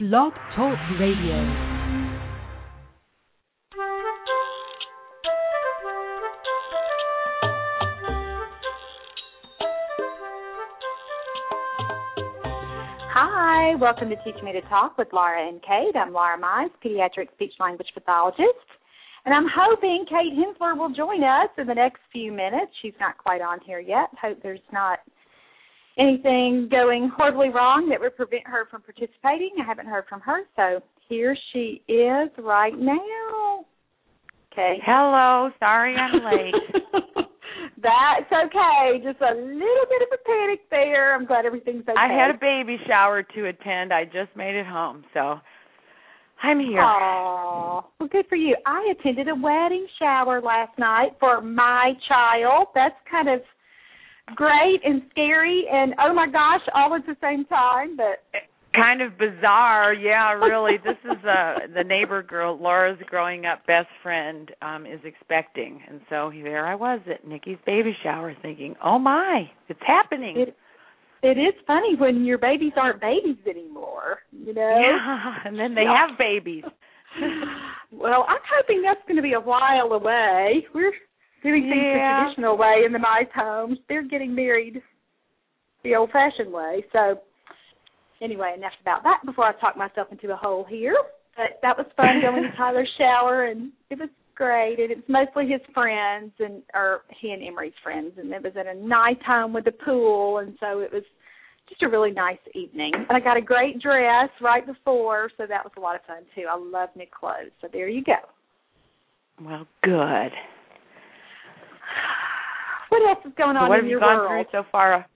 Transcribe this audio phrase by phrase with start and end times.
[0.00, 1.38] Blog Talk Radio.
[13.12, 15.94] Hi, welcome to Teach Me to Talk with Laura and Kate.
[15.94, 18.48] I'm Laura Mize, pediatric speech language pathologist.
[19.24, 22.72] And I'm hoping Kate Hensler will join us in the next few minutes.
[22.82, 24.08] She's not quite on here yet.
[24.20, 24.98] Hope there's not
[25.98, 29.50] anything going horribly wrong that would prevent her from participating.
[29.60, 33.64] I haven't heard from her, so here she is right now.
[34.52, 34.78] Okay.
[34.84, 35.50] Hello.
[35.58, 36.54] Sorry I'm late.
[37.82, 39.02] That's okay.
[39.02, 41.14] Just a little bit of a panic there.
[41.14, 41.98] I'm glad everything's okay.
[41.98, 43.92] I had a baby shower to attend.
[43.92, 45.38] I just made it home, so
[46.42, 46.80] I'm here.
[46.80, 47.84] Aww.
[47.98, 48.56] Well, good for you.
[48.64, 52.68] I attended a wedding shower last night for my child.
[52.74, 53.40] That's kind of
[54.34, 57.96] great and scary and oh my gosh, all at the same time.
[57.96, 58.22] But
[58.74, 59.94] kind of bizarre.
[59.94, 60.78] Yeah, really.
[60.84, 65.80] This is uh the neighbor girl, Laura's growing up best friend, um, is expecting.
[65.88, 70.36] And so there I was at Nikki's baby shower thinking, Oh my, it's happening.
[70.38, 70.56] It,
[71.22, 74.78] it is funny when your babies aren't babies anymore, you know?
[74.78, 76.64] Yeah, and then they have babies.
[77.92, 80.66] well, I'm hoping that's going to be a while away.
[80.74, 80.92] We're
[81.44, 82.24] doing things yeah.
[82.24, 83.78] the traditional way in the Mize homes.
[83.88, 84.82] They're getting married
[85.84, 86.84] the old-fashioned way.
[86.92, 87.20] So,
[88.22, 90.96] anyway, enough about that before I talk myself into a hole here.
[91.36, 94.80] But that was fun going to Tyler's shower, and it was great.
[94.80, 98.66] And it's mostly his friends and or he and Emery's friends, and it was at
[98.66, 101.04] a night home with a pool, and so it was
[101.68, 102.92] just a really nice evening.
[102.94, 106.22] And I got a great dress right before, so that was a lot of fun
[106.34, 106.44] too.
[106.50, 108.14] I love new clothes, so there you go.
[109.42, 110.32] Well, good.
[112.90, 114.46] What else is going on what in have your you gone world?
[114.50, 115.06] through so far?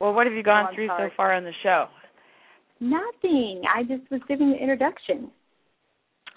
[0.00, 1.08] Well, what have you gone Oh, through sorry.
[1.10, 1.86] so far on the show?
[2.80, 3.62] Nothing.
[3.66, 5.30] I just was giving the introduction.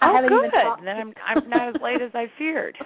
[0.00, 0.46] I Oh, haven't good.
[0.46, 2.76] even talked- Then I'm I'm not as late as I feared.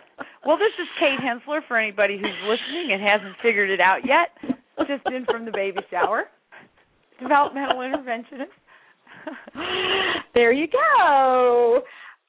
[0.45, 4.36] Well, this is Kate Hensler for anybody who's listening and hasn't figured it out yet.
[4.86, 6.24] Just in from the baby shower.
[7.20, 8.53] Developmental interventionist.
[10.35, 11.80] there you go.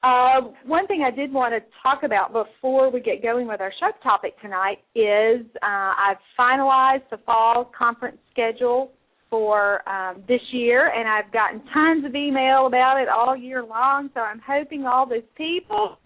[0.02, 3.72] Uh, one thing I did want to talk about before we get going with our
[3.80, 8.92] show topic tonight is uh, I've finalized the fall conference schedule
[9.28, 14.08] for um, this year, and I've gotten tons of email about it all year long.
[14.14, 15.98] So I'm hoping all those people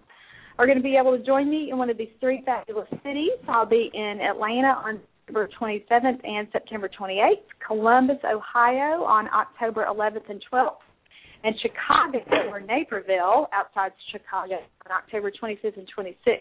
[0.58, 3.32] are going to be able to join me in one of these three fabulous cities.
[3.47, 10.28] I'll be in Atlanta on September 27th and September 28th, Columbus, Ohio on October 11th
[10.31, 10.76] and 12th,
[11.44, 12.19] and Chicago
[12.50, 16.41] or Naperville outside Chicago on October 25th and 26th.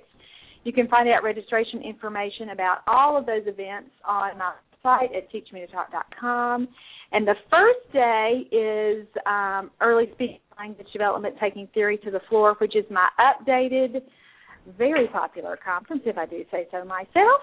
[0.63, 4.53] You can find out registration information about all of those events on my
[4.83, 6.67] site at teachmetotalk.com.
[7.11, 12.55] And the first day is um, Early Speech Language Development Taking Theory to the Floor,
[12.59, 14.01] which is my updated,
[14.77, 17.41] very popular conference, if I do say so myself.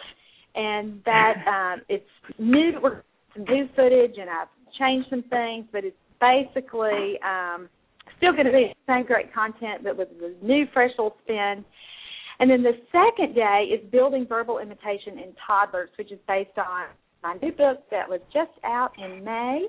[0.54, 1.34] And that
[1.76, 2.04] um, it's
[2.38, 3.02] new, we're
[3.34, 4.48] some new footage, and I've
[4.78, 7.68] changed some things, but it's basically um,
[8.16, 11.64] still going to be the same great content, but with a new, fresh little spin.
[12.40, 16.86] And then the second day is building verbal imitation in toddlers, which is based on
[17.22, 19.66] my new book that was just out in May,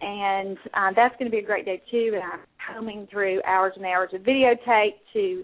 [0.00, 2.12] and um, that's going to be a great day too.
[2.14, 2.40] And I'm
[2.74, 5.42] combing through hours and hours of videotape to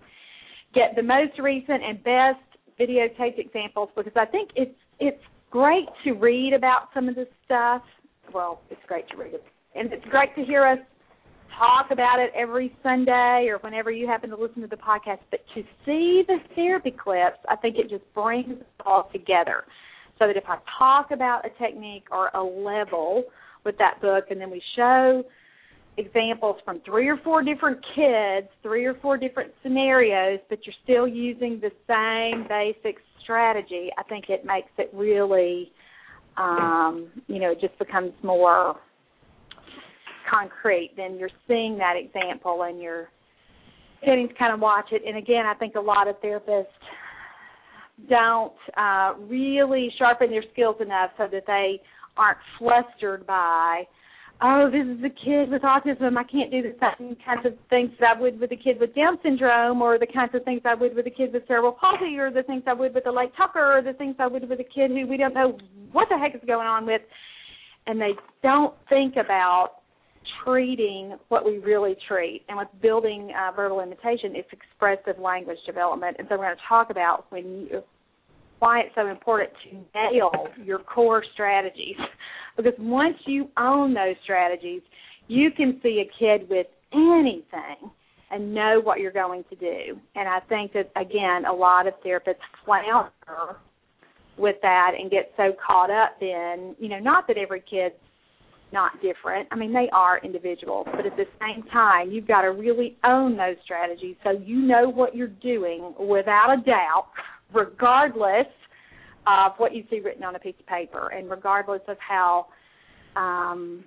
[0.73, 2.39] get the most recent and best
[2.79, 7.83] videotaped examples because I think it's it's great to read about some of this stuff.
[8.33, 9.35] Well, it's great to read
[9.75, 10.79] and it's great to hear us
[11.59, 15.19] talk about it every Sunday or whenever you happen to listen to the podcast.
[15.31, 19.65] But to see the therapy clips, I think it just brings it all together
[20.19, 23.25] so that if I talk about a technique or a level
[23.65, 25.25] with that book and then we show
[25.97, 31.09] examples from three or four different kids, three or four different scenarios, but you're still
[31.09, 35.73] using the same basic strategy, I think it makes it really,
[36.37, 38.77] um, you know, it just becomes more
[40.31, 40.93] concrete.
[40.97, 43.09] Then you're seeing that example and you're
[44.05, 45.03] getting to kind of watch it.
[45.07, 46.67] And again, I think a lot of therapists
[48.09, 51.81] don't uh, really sharpen their skills enough so that they
[52.17, 53.83] aren't flustered by,
[54.41, 56.17] oh, this is a kid with autism.
[56.17, 58.95] I can't do the same kinds of things that I would with a kid with
[58.95, 62.17] Down syndrome, or the kinds of things I would with a kid with cerebral palsy,
[62.19, 64.61] or the things I would with a late talker, or the things I would with
[64.61, 65.59] a kid who we don't know
[65.91, 67.03] what the heck is going on with.
[67.89, 69.78] And they don't think about
[70.45, 72.43] treating what we really treat.
[72.49, 76.17] And with building uh, verbal imitation, it's expressive language development.
[76.19, 77.83] And so we're going to talk about when you,
[78.59, 81.97] why it's so important to nail your core strategies.
[82.57, 84.83] Because once you own those strategies,
[85.29, 87.89] you can see a kid with anything
[88.33, 89.97] and know what you're going to do.
[90.17, 93.11] And I think that again, a lot of therapists flounder
[94.37, 97.95] with that and get so caught up in, you know, not that every kid's
[98.73, 99.49] not different.
[99.51, 103.37] I mean, they are individuals, but at the same time, you've got to really own
[103.37, 107.07] those strategies so you know what you're doing without a doubt,
[107.55, 108.47] regardless
[109.27, 112.47] of what you see written on a piece of paper and regardless of how
[113.17, 113.85] um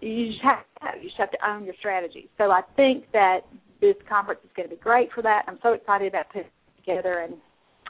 [0.00, 2.28] you just have to you just have to own your strategy.
[2.36, 3.40] So I think that
[3.80, 5.42] this conference is going to be great for that.
[5.46, 7.34] I'm so excited about putting it together and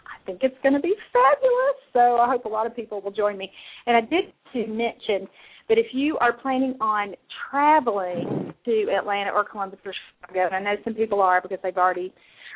[0.07, 1.79] I think it's going to be fabulous.
[1.93, 3.51] So I hope a lot of people will join me.
[3.87, 5.29] And I did to mention
[5.69, 7.15] that if you are planning on
[7.51, 11.77] traveling to Atlanta or Columbus or Chicago, and I know some people are because they've
[11.77, 12.13] already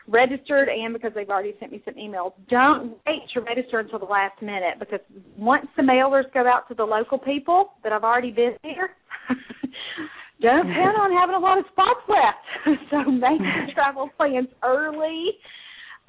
[0.09, 4.07] registered and because they've already sent me some emails, don't wait to register until the
[4.07, 5.01] last minute because
[5.37, 8.91] once the mailers go out to the local people that I've already been here,
[10.41, 12.81] don't plan on having a lot of spots left.
[12.91, 15.33] so make your travel plans early.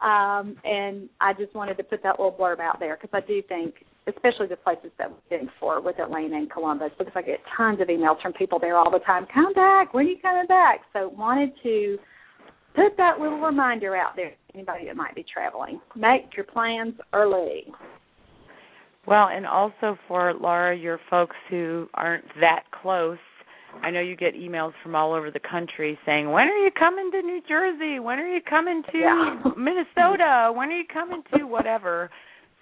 [0.02, 3.42] Um, and I just wanted to put that little blurb out there because I do
[3.48, 3.76] think,
[4.08, 7.80] especially the places that we've been for with Atlanta and Columbus, because I get tons
[7.82, 9.28] of emails from people there all the time.
[9.34, 9.94] Come back.
[9.94, 10.82] When are you coming back?
[10.94, 11.98] So wanted to
[12.76, 15.80] put that little reminder out there anybody that might be traveling.
[15.96, 17.66] Make your plans early.
[19.08, 23.18] Well, and also for Laura, your folks who aren't that close,
[23.82, 27.12] I know you get emails from all over the country saying, "When are you coming
[27.12, 28.00] to New Jersey?
[28.00, 29.42] When are you coming to yeah.
[29.58, 30.52] Minnesota?
[30.54, 32.10] When are you coming to whatever,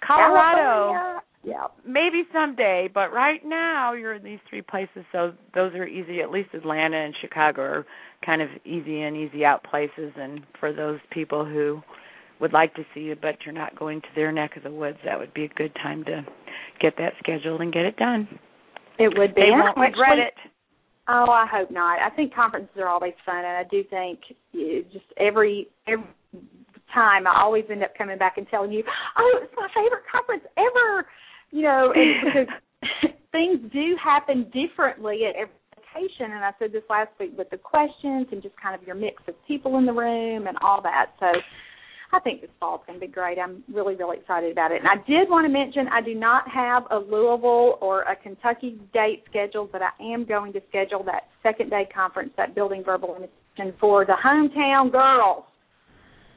[0.06, 1.22] Colorado?" California.
[1.44, 1.68] Yeah.
[1.86, 6.20] Maybe someday, but right now you're in these three places, so those are easy.
[6.20, 7.86] At least Atlanta and Chicago are
[8.26, 10.12] kind of easy and easy out places.
[10.16, 11.80] And for those people who
[12.40, 14.98] would like to see you, but you're not going to their neck of the woods,
[15.04, 16.26] that would be a good time to
[16.80, 18.28] get that scheduled and get it done.
[18.98, 19.42] It would be.
[19.42, 20.34] They won't regret it.
[21.08, 22.00] Oh, I hope not.
[22.00, 24.20] I think conferences are always fun, and I do think
[24.92, 26.04] just every every
[26.92, 28.82] time I always end up coming back and telling you,
[29.16, 31.06] "Oh, it's my favorite conference ever."
[31.50, 32.46] You know, and
[33.00, 35.54] because things do happen differently at every
[35.98, 36.32] location.
[36.32, 39.22] And I said this last week with the questions and just kind of your mix
[39.28, 41.12] of people in the room and all that.
[41.20, 41.26] So
[42.12, 43.38] I think this fall's going to be great.
[43.38, 44.80] I'm really, really excited about it.
[44.80, 48.78] And I did want to mention I do not have a Louisville or a Kentucky
[48.92, 53.16] date scheduled, but I am going to schedule that second day conference, that building verbal
[53.16, 55.44] imitation for the hometown girls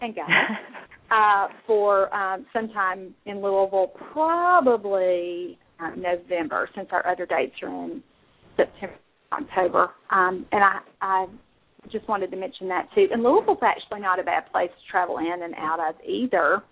[0.02, 0.26] and guys
[1.12, 8.02] uh, for um, sometime in Louisville, probably uh, November, since our other dates are in
[8.56, 8.96] September,
[9.34, 9.90] October.
[10.10, 11.26] Um, and I, I
[11.92, 13.08] just wanted to mention that too.
[13.12, 16.64] And Louisville's actually not a bad place to travel in and out of either.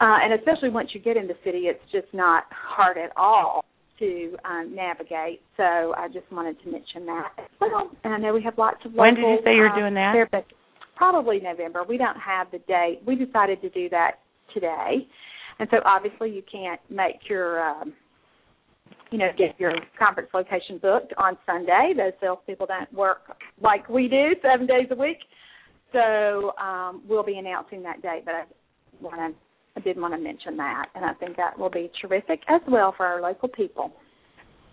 [0.00, 3.64] Uh, and especially once you get in the city, it's just not hard at all
[3.98, 5.40] to um, navigate.
[5.56, 7.90] So I just wanted to mention that as well.
[8.04, 9.04] And I know we have lots of local.
[9.04, 10.12] When did you say you're um, doing that?
[10.98, 11.84] Probably November.
[11.88, 13.00] We don't have the date.
[13.06, 14.18] We decided to do that
[14.52, 15.06] today,
[15.58, 17.94] and so obviously you can't make your um,
[19.10, 21.94] you know, get your conference location booked on Sunday.
[21.96, 23.22] Those salespeople don't work
[23.62, 25.18] like we do seven days a week.
[25.92, 28.44] So um, we'll be announcing that date, but I
[29.00, 29.38] want to
[29.76, 32.92] I did want to mention that, and I think that will be terrific as well
[32.96, 33.92] for our local people.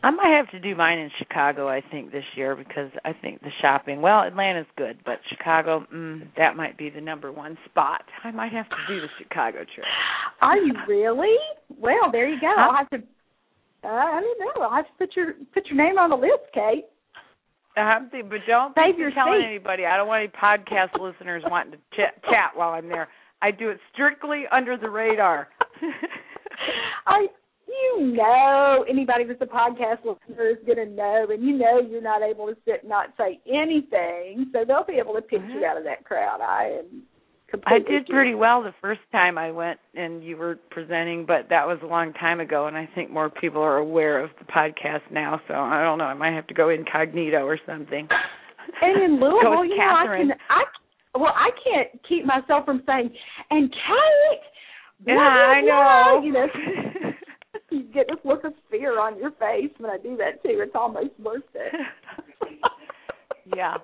[0.03, 3.41] I might have to do mine in Chicago, I think, this year because I think
[3.41, 4.01] the shopping.
[4.01, 8.03] Well, Atlanta's good, but Chicago, mm, that might be the number one spot.
[8.23, 9.87] I might have to do the Chicago trip.
[10.41, 11.35] Are you really?
[11.79, 12.53] Well, there you go.
[12.55, 12.97] I'll have to
[13.85, 14.63] uh, I don't know.
[14.63, 16.85] I'll have to put your put your name on the list, Kate.
[17.77, 19.47] I'm thinking, but don't Save be your telling seat.
[19.47, 19.85] anybody.
[19.85, 23.09] I don't want any podcast listeners wanting to ch- chat while I'm there.
[23.41, 25.49] I do it strictly under the radar.
[27.07, 27.27] I
[27.67, 32.01] you know anybody that's a podcast listener is going to know, and you know you're
[32.01, 35.65] not able to sit and not say anything, so they'll be able to pick you
[35.65, 36.41] out of that crowd.
[36.41, 37.03] I am
[37.65, 41.67] I did pretty well the first time I went and you were presenting, but that
[41.67, 45.11] was a long time ago, and I think more people are aware of the podcast
[45.11, 45.39] now.
[45.47, 46.05] So I don't know.
[46.05, 48.07] I might have to go incognito or something.
[48.81, 50.31] And in Louisville, you know, I can.
[50.49, 50.63] I
[51.17, 53.11] well, I can't keep myself from saying,
[53.49, 54.41] and Kate.
[55.07, 56.25] Yeah, I blah," know.
[56.25, 56.47] You know,
[57.71, 60.61] you get this look of fear on your face when I do that too.
[60.61, 61.73] It's almost worth it.
[63.55, 63.75] yeah.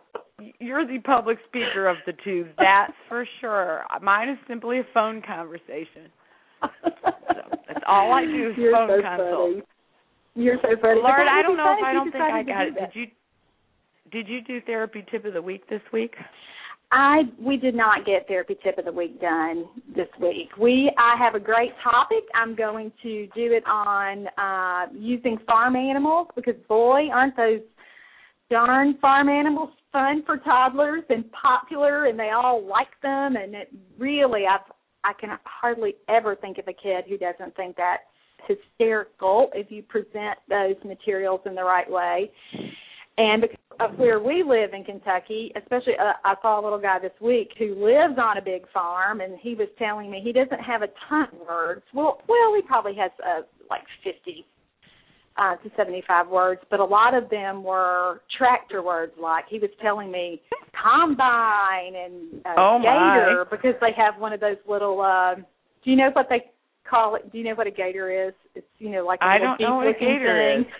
[0.60, 3.84] You're the public speaker of the two, that's for sure.
[4.02, 6.10] Mine is simply a phone conversation.
[6.84, 9.52] that's all I do is You're phone so consult.
[9.52, 9.64] funny.
[10.34, 11.00] You're so funny.
[11.02, 12.80] Lord, I don't know if I don't think I got do it.
[12.80, 13.06] Did you
[14.12, 16.16] did you do therapy tip of the week this week?
[16.92, 20.50] I we did not get therapy tip of the week done this week.
[20.60, 22.24] We I have a great topic.
[22.36, 27.62] I'm going to do it on uh using farm animals because boy aren't those
[28.50, 33.70] darn farm animals fun for toddlers and popular and they all like them and it
[33.98, 34.70] really I've
[35.04, 37.98] I can hardly ever think of a kid who doesn't think that
[38.48, 42.32] hysterical if you present those materials in the right way.
[43.22, 46.98] And because of where we live in Kentucky, especially uh, I saw a little guy
[47.00, 50.60] this week who lives on a big farm, and he was telling me he doesn't
[50.60, 51.84] have a ton of words.
[51.94, 54.46] Well, well, he probably has uh, like fifty
[55.38, 59.14] uh, to seventy-five words, but a lot of them were tractor words.
[59.22, 60.42] Like he was telling me
[60.82, 63.56] combine and uh, oh gator my.
[63.56, 65.00] because they have one of those little.
[65.02, 65.36] Uh,
[65.84, 66.42] do you know what they
[66.90, 67.32] call it?
[67.32, 68.34] Do you know what a gator is?
[68.56, 70.62] It's you know like a I don't know what a gator thing.
[70.62, 70.74] is.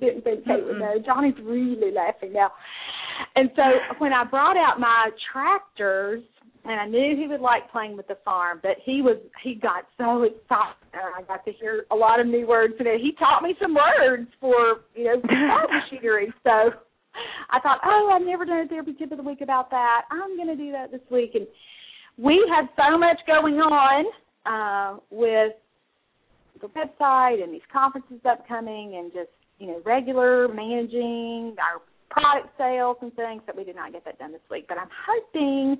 [0.00, 0.94] Didn't think Kate would know.
[1.04, 2.52] Johnny's really laughing now.
[3.36, 3.62] And so
[3.98, 6.22] when I brought out my tractors,
[6.64, 9.84] and I knew he would like playing with the farm, but he was he got
[9.98, 12.98] so excited, and I got to hear a lot of new words today.
[13.00, 16.32] He taught me some words for you know machinery.
[16.44, 16.70] So
[17.50, 20.02] I thought, oh, I've never done a therapy tip of the week about that.
[20.10, 21.46] I'm going to do that this week, and
[22.16, 24.06] we have so much going on
[24.46, 25.52] uh, with
[26.60, 31.80] the website and these conferences upcoming, and just you know regular managing our
[32.10, 34.66] product sales and things that we did not get that done this week.
[34.68, 35.76] But I'm hoping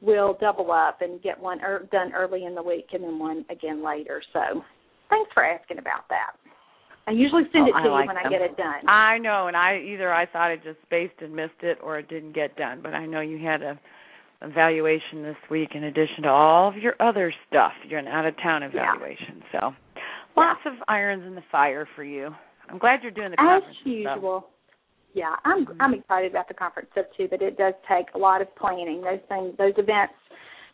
[0.00, 3.44] we'll double up and get one er- done early in the week and then one
[3.50, 4.22] again later.
[4.32, 4.40] So
[5.08, 6.32] thanks for asking about that.
[7.06, 8.88] I usually send Oh, it to I you like when I get it done.
[8.88, 12.08] I know, and I either I thought I just spaced and missed it, or it
[12.08, 12.80] didn't get done.
[12.82, 13.78] But I know you had a
[14.40, 17.72] evaluation this week in addition to all of your other stuff.
[17.88, 19.72] You're an out of town evaluation, so
[20.36, 22.30] lots of irons in the fire for you.
[22.72, 23.76] I'm glad you're doing the As conference.
[23.84, 24.48] usual.
[25.12, 25.76] Yeah, I'm Mhm.
[25.78, 29.02] I'm excited about the conference stuff too, but it does take a lot of planning.
[29.02, 30.14] Those things, those events,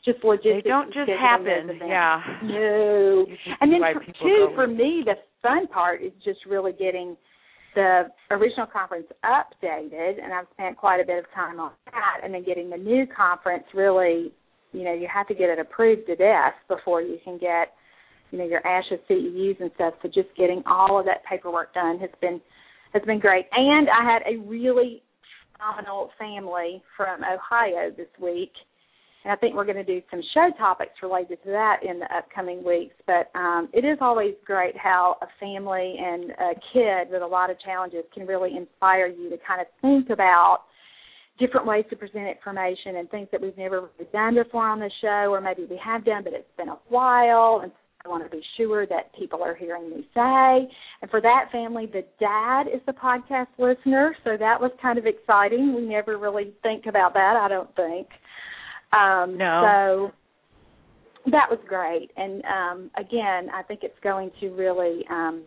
[0.04, 0.62] just logistics.
[0.62, 1.76] They don't just happen.
[1.84, 2.22] Yeah.
[2.42, 3.26] No.
[3.60, 7.16] And then for, too, for me, the fun part is just really getting
[7.74, 12.32] the original conference updated, and I've spent quite a bit of time on that, and
[12.32, 14.32] then getting the new conference really,
[14.72, 17.74] you know, you have to get it approved to death before you can get,
[18.30, 19.94] you know, your ASHA CEUs and stuff.
[20.02, 22.40] So just getting all of that paperwork done has been
[22.92, 23.46] has been great.
[23.52, 25.02] And I had a really
[25.52, 28.52] phenomenal family from Ohio this week
[29.24, 32.06] and I think we're going to do some show topics related to that in the
[32.16, 32.94] upcoming weeks.
[33.06, 37.50] But um, it is always great how a family and a kid with a lot
[37.50, 40.60] of challenges can really inspire you to kind of think about
[41.38, 45.30] different ways to present information and things that we've never done before on the show,
[45.30, 47.60] or maybe we have done, but it's been a while.
[47.62, 47.72] And
[48.04, 50.70] I want to be sure that people are hearing me say.
[51.02, 55.06] And for that family, the dad is the podcast listener, so that was kind of
[55.06, 55.74] exciting.
[55.74, 58.08] We never really think about that, I don't think.
[58.92, 60.10] Um, No.
[61.24, 62.10] So that was great.
[62.16, 65.42] And um, again, I think it's going to really um,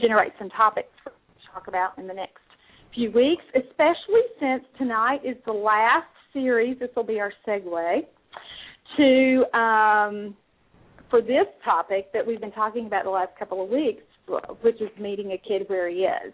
[0.00, 1.10] generate some topics to
[1.52, 2.38] talk about in the next
[2.94, 6.78] few weeks, especially since tonight is the last series.
[6.78, 8.00] This will be our segue
[8.96, 10.36] to um,
[11.10, 14.02] for this topic that we've been talking about the last couple of weeks,
[14.62, 16.32] which is meeting a kid where he is.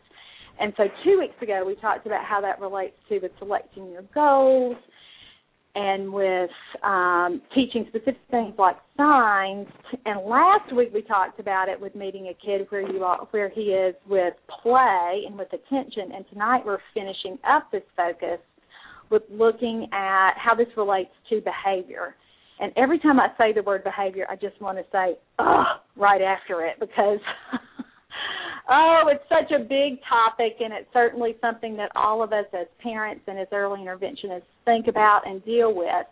[0.61, 4.05] And so two weeks ago we talked about how that relates to with selecting your
[4.15, 4.77] goals
[5.75, 6.51] and with
[6.83, 9.67] um, teaching specific things like signs.
[10.07, 13.51] And last week we talked about it with meeting a kid where you are, where
[13.51, 16.13] he is with play and with attention.
[16.15, 18.39] And tonight we're finishing up this focus
[19.11, 22.15] with looking at how this relates to behavior.
[22.59, 26.23] And every time I say the word behavior, I just want to say "ugh" right
[26.23, 27.19] after it because
[28.71, 32.67] oh, it's such a big topic, and it's certainly something that all of us as
[32.83, 36.07] parents and as early interventionists think about and deal with.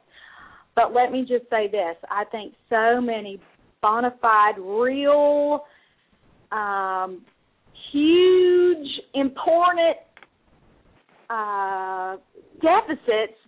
[0.74, 3.40] But let me just say this: I think so many
[3.80, 5.64] bona fide, real,
[6.52, 7.22] um,
[7.92, 9.96] huge, important
[11.30, 12.16] uh,
[12.60, 13.38] deficits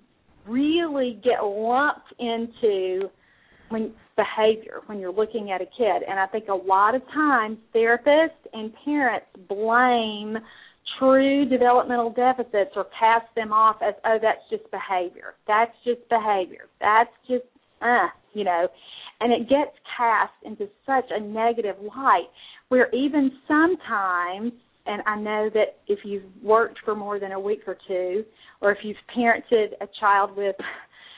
[0.49, 3.09] really get lumped into
[3.69, 6.03] when behavior when you're looking at a kid.
[6.09, 10.38] And i think a lot of times therapists and parents blame
[10.99, 15.35] true developmental deficits or cast them off as oh that's just behavior.
[15.47, 16.67] That's just behavior.
[16.81, 17.45] That's just
[17.83, 18.69] uh you know.
[19.21, 22.29] And it gets cast into such a negative light
[22.69, 24.53] where even sometimes
[24.87, 28.25] and I know that if you've worked for more than a week or two,
[28.61, 30.57] or if you've parented a child with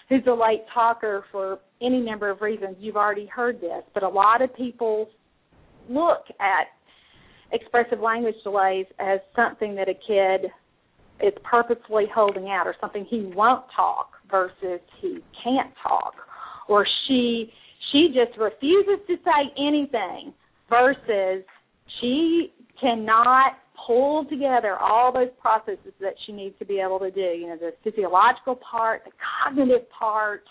[0.08, 3.82] who's a late talker for any number of reasons, you've already heard this.
[3.94, 5.10] But a lot of people
[5.88, 6.68] look at
[7.52, 10.50] expressive language delays as something that a kid
[11.20, 16.14] is purposefully holding out, or something he won't talk versus he can't talk,
[16.68, 17.52] or she
[17.92, 20.32] she just refuses to say anything
[20.68, 21.42] versus
[22.00, 27.20] she cannot pull together all those processes that she needs to be able to do.
[27.20, 29.12] You know, the physiological part, the
[29.44, 30.42] cognitive part,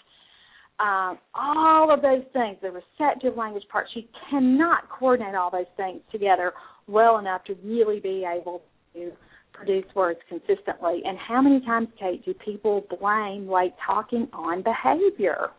[0.80, 3.88] um, all of those things, the receptive language part.
[3.94, 6.54] She cannot coordinate all those things together
[6.88, 8.62] well enough to really be able
[8.94, 9.12] to
[9.54, 11.02] produce words consistently.
[11.04, 15.50] And how many times, Kate, do people blame late talking on behavior?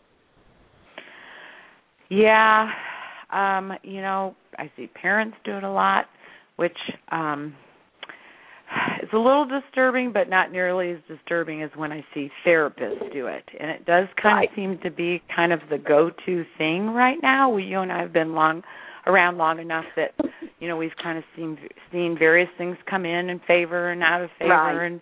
[2.11, 2.71] Yeah,
[3.31, 6.07] um, you know, I see parents do it a lot,
[6.59, 6.77] which
[7.11, 7.55] um
[9.03, 13.27] it's a little disturbing, but not nearly as disturbing as when I see therapists do
[13.27, 13.45] it.
[13.59, 17.49] And it does kind of seem to be kind of the go-to thing right now.
[17.49, 18.63] We, you and I have been long
[19.07, 20.13] around long enough that
[20.61, 21.57] you know we've kind of seen
[21.91, 24.87] seen various things come in in favor and out of favor, right.
[24.87, 25.01] and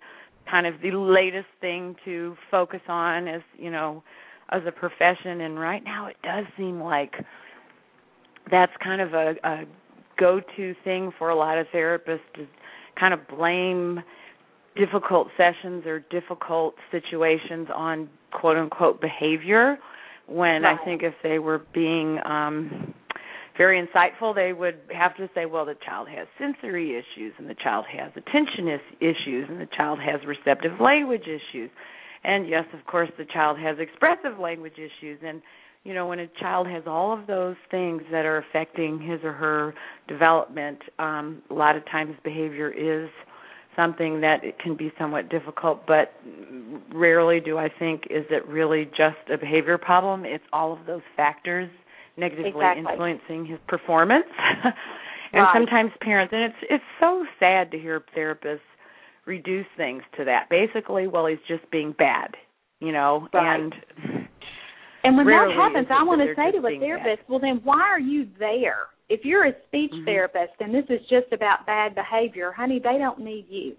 [0.48, 4.04] kind of the latest thing to focus on as you know
[4.50, 5.40] as a profession.
[5.40, 7.14] And right now, it does seem like
[8.48, 9.64] that's kind of a, a
[10.18, 12.46] go-to thing for a lot of therapists to
[12.98, 14.00] kind of blame
[14.76, 19.78] difficult sessions or difficult situations on quote unquote behavior
[20.26, 20.78] when right.
[20.80, 22.94] I think if they were being um
[23.56, 27.54] very insightful they would have to say well the child has sensory issues and the
[27.54, 31.70] child has attention is- issues and the child has receptive language issues
[32.24, 35.40] and yes of course the child has expressive language issues and
[35.86, 39.32] you know when a child has all of those things that are affecting his or
[39.32, 39.74] her
[40.08, 43.08] development um a lot of times behavior is
[43.76, 46.12] something that it can be somewhat difficult but
[46.92, 51.02] rarely do i think is it really just a behavior problem it's all of those
[51.16, 51.70] factors
[52.16, 52.84] negatively exactly.
[52.90, 54.26] influencing his performance
[55.32, 55.54] and right.
[55.54, 58.58] sometimes parents and it's it's so sad to hear therapists
[59.24, 62.34] reduce things to that basically well he's just being bad
[62.80, 63.60] you know right.
[63.60, 63.74] and
[65.06, 67.30] and when Rarely that happens, I want to say to a therapist, bad.
[67.30, 68.90] well, then why are you there?
[69.08, 70.04] If you're a speech mm-hmm.
[70.04, 73.76] therapist and this is just about bad behavior, honey, they don't need you.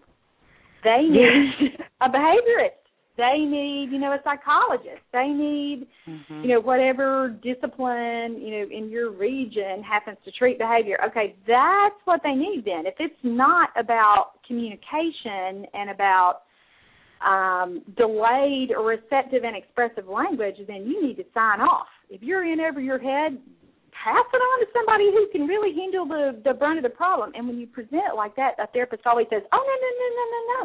[0.83, 2.79] They need a behaviorist.
[3.17, 5.01] They need, you know, a psychologist.
[5.11, 6.41] They need, mm-hmm.
[6.43, 10.99] you know, whatever discipline, you know, in your region happens to treat behavior.
[11.09, 12.85] Okay, that's what they need then.
[12.85, 16.41] If it's not about communication and about
[17.25, 21.87] um, delayed or receptive and expressive language, then you need to sign off.
[22.09, 23.37] If you're in over your head,
[23.91, 27.31] pass it on to somebody who can really handle the the brunt of the problem.
[27.35, 30.07] And when you present it like that, a therapist always says, "Oh no, no, no,
[30.13, 30.59] no, no, no,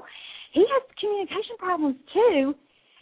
[0.52, 2.54] he has communication problems too."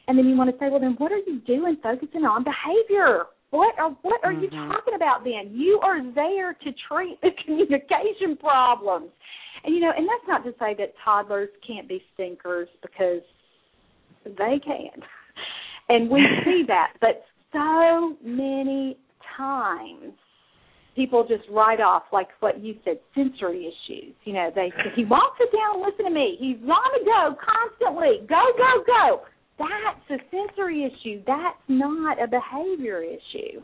[0.09, 1.77] And then you want to say, "Well, then what are you doing?
[1.83, 4.45] Focusing on behavior." What are what are mm-hmm.
[4.45, 5.51] you talking about then?
[5.53, 9.11] You are there to treat the communication problems.
[9.65, 13.23] And you know, and that's not to say that toddlers can't be stinkers because
[14.25, 15.03] they can.
[15.89, 18.97] And we see that, but so many
[19.37, 20.15] times
[20.95, 24.15] people just write off like what you said sensory issues.
[24.25, 26.37] You know they say he won't sit down and listen to me.
[26.39, 28.27] He's on the go constantly.
[28.29, 29.21] Go go go.
[29.59, 31.23] That's a sensory issue.
[31.27, 33.61] That's not a behavior issue.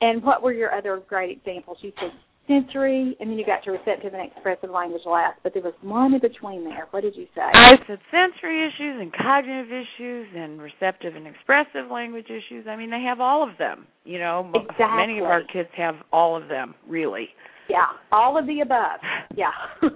[0.00, 1.78] And what were your other great examples?
[1.80, 2.10] You said
[2.52, 6.14] sensory, and then you got to receptive and expressive language last, but there was one
[6.14, 6.86] in between there.
[6.90, 7.42] What did you say?
[7.54, 12.66] I said sensory issues and cognitive issues and receptive and expressive language issues.
[12.68, 13.86] I mean, they have all of them.
[14.04, 14.86] You know, exactly.
[14.96, 17.28] many of our kids have all of them, really.
[17.68, 19.00] Yeah, all of the above.
[19.36, 19.52] Yeah.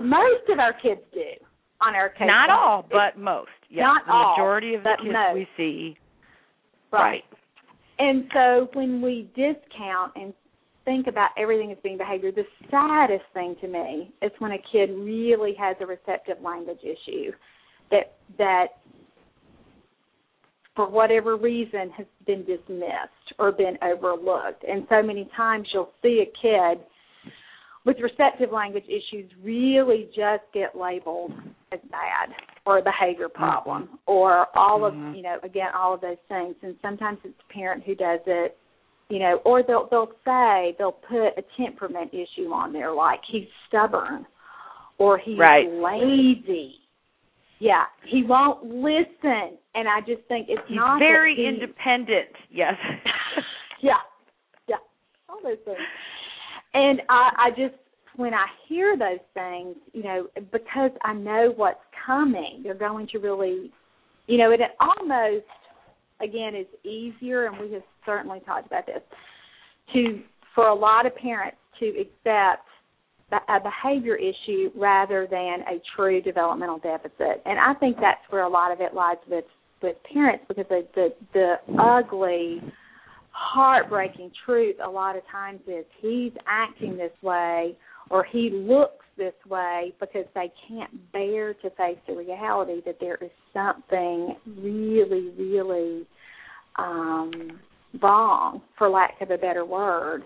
[0.00, 1.20] most of our kids do
[1.80, 2.26] on our case.
[2.26, 3.48] Not all, but most.
[3.68, 5.34] Yeah, Not the all, majority of the kids most.
[5.34, 5.96] we see.
[6.92, 7.00] Right.
[7.00, 7.24] right.
[7.98, 10.32] And so when we discount and
[10.84, 14.90] think about everything as being behavior, the saddest thing to me is when a kid
[14.90, 17.32] really has a receptive language issue
[17.90, 18.66] that that
[20.76, 24.64] for whatever reason has been dismissed or been overlooked.
[24.66, 26.84] And so many times you'll see a kid
[27.84, 31.32] with receptive language issues really just get labeled
[31.72, 32.30] as bad
[32.66, 33.96] or a behavior problem mm-hmm.
[34.06, 35.08] or all mm-hmm.
[35.08, 38.20] of you know again all of those things and sometimes it's the parent who does
[38.26, 38.58] it
[39.10, 43.48] you know, or they'll they'll say they'll put a temperament issue on there, like he's
[43.68, 44.24] stubborn
[44.98, 45.66] or he's right.
[45.68, 46.74] lazy.
[47.58, 52.30] Yeah, he won't listen, and I just think it's he's not very he, independent.
[52.50, 52.74] Yes.
[53.82, 53.92] yeah,
[54.66, 54.76] yeah,
[55.28, 55.76] all those things.
[56.72, 57.74] And I, I just
[58.16, 63.18] when I hear those things, you know, because I know what's coming, they're going to
[63.18, 63.72] really,
[64.26, 65.44] you know, it almost
[66.22, 69.02] again is easier, and we have certainly talked about this,
[69.92, 70.20] to
[70.54, 72.66] for a lot of parents to accept
[73.32, 77.40] a behavior issue rather than a true developmental deficit.
[77.46, 79.44] And I think that's where a lot of it lies with
[79.82, 82.60] with parents because the the, the ugly
[83.30, 87.76] heartbreaking truth a lot of times is he's acting this way
[88.10, 93.18] or he looks this way because they can't bear to face the reality that there
[93.20, 96.06] is something really, really
[96.76, 97.60] um,
[98.02, 100.22] wrong, for lack of a better word,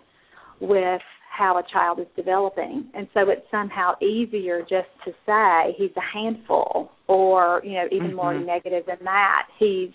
[0.60, 1.02] with
[1.36, 2.88] how a child is developing.
[2.94, 8.08] And so it's somehow easier just to say he's a handful or, you know, even
[8.08, 8.16] mm-hmm.
[8.16, 9.90] more negative than that, he's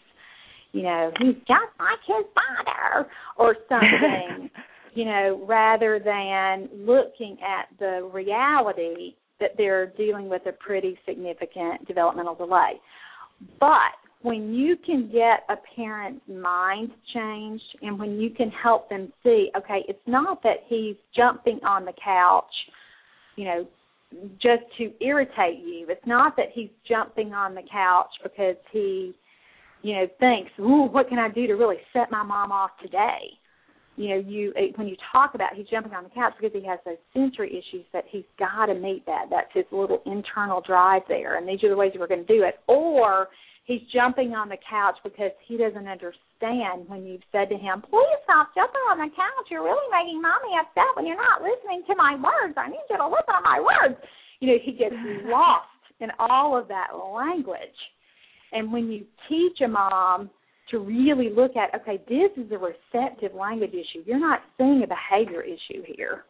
[0.71, 4.51] you know, he's just like his father or something,
[4.93, 11.87] you know, rather than looking at the reality that they're dealing with a pretty significant
[11.87, 12.73] developmental delay.
[13.59, 19.13] But when you can get a parent's mind changed and when you can help them
[19.23, 22.43] see, okay, it's not that he's jumping on the couch,
[23.37, 23.67] you know,
[24.41, 25.85] just to irritate you.
[25.87, 29.15] It's not that he's jumping on the couch because he,
[29.83, 33.38] you know, thinks, "Ooh, what can I do to really set my mom off today?"
[33.99, 36.79] You know, you when you talk about he's jumping on the couch because he has
[36.87, 39.27] those sensory issues that he's got to meet that.
[39.29, 42.47] That's his little internal drive there, and these are the ways we're going to do
[42.47, 42.63] it.
[42.71, 43.27] Or
[43.65, 48.19] he's jumping on the couch because he doesn't understand when you've said to him, "Please
[48.23, 49.51] stop jumping on the couch.
[49.51, 52.55] You're really making mommy upset when you're not listening to my words.
[52.55, 53.99] I need you to listen to my words."
[54.39, 54.95] You know, he gets
[55.27, 55.67] lost
[55.99, 57.75] in all of that language.
[58.53, 60.31] And when you teach a mom
[60.71, 64.03] to really look at, okay, this is a receptive language issue.
[64.05, 66.25] You're not seeing a behavior issue here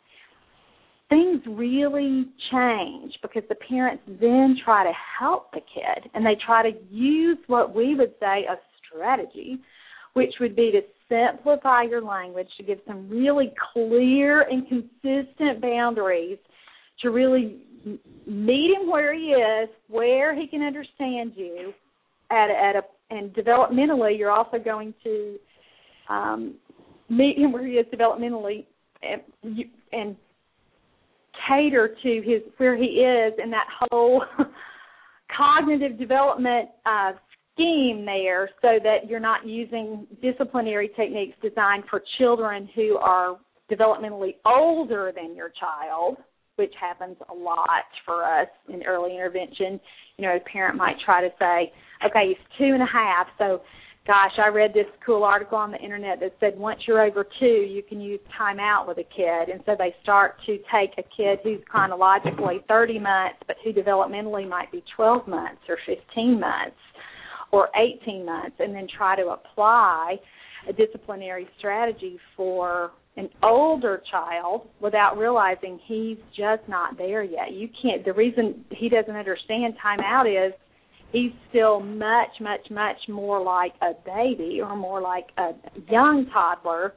[1.10, 6.64] things really change because the parents then try to help the kid and they try
[6.64, 8.56] to use what we would say a
[8.88, 9.58] strategy,
[10.14, 16.38] which would be to simplify your language, to give some really clear and consistent boundaries
[17.02, 17.58] to really
[18.28, 21.74] meet him where he is, where he can understand you
[22.30, 25.38] at at a and developmentally you're also going to
[26.10, 26.56] um
[27.10, 28.66] meet him where he is developmentally
[29.02, 30.16] and you, and
[31.48, 34.24] cater to his where he is in that whole
[35.36, 37.12] cognitive development uh,
[37.54, 43.38] scheme there so that you're not using disciplinary techniques designed for children who are
[43.72, 46.18] developmentally older than your child
[46.60, 49.80] which happens a lot for us in early intervention
[50.18, 51.72] you know a parent might try to say
[52.06, 53.62] okay he's two and a half so
[54.10, 57.46] gosh, I read this cool article on the internet that said once you're over two,
[57.46, 59.54] you can use time out with a kid.
[59.54, 64.50] And so they start to take a kid who's chronologically 30 months, but who developmentally
[64.50, 66.76] might be 12 months or 15 months
[67.52, 70.16] or 18 months, and then try to apply
[70.68, 77.52] a disciplinary strategy for an older child without realizing he's just not there yet.
[77.52, 80.54] You can't, the reason he doesn't understand time out is
[81.12, 85.52] he's still much, much, much more like a baby or more like a
[85.92, 86.94] young toddler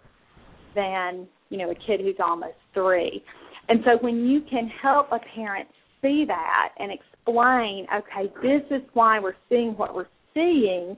[0.77, 3.23] than, you know, a kid who's almost three.
[3.69, 5.69] And so when you can help a parent
[6.01, 10.97] see that and explain, okay, this is why we're seeing what we're seeing,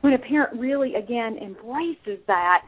[0.00, 2.62] when a parent really, again, embraces that,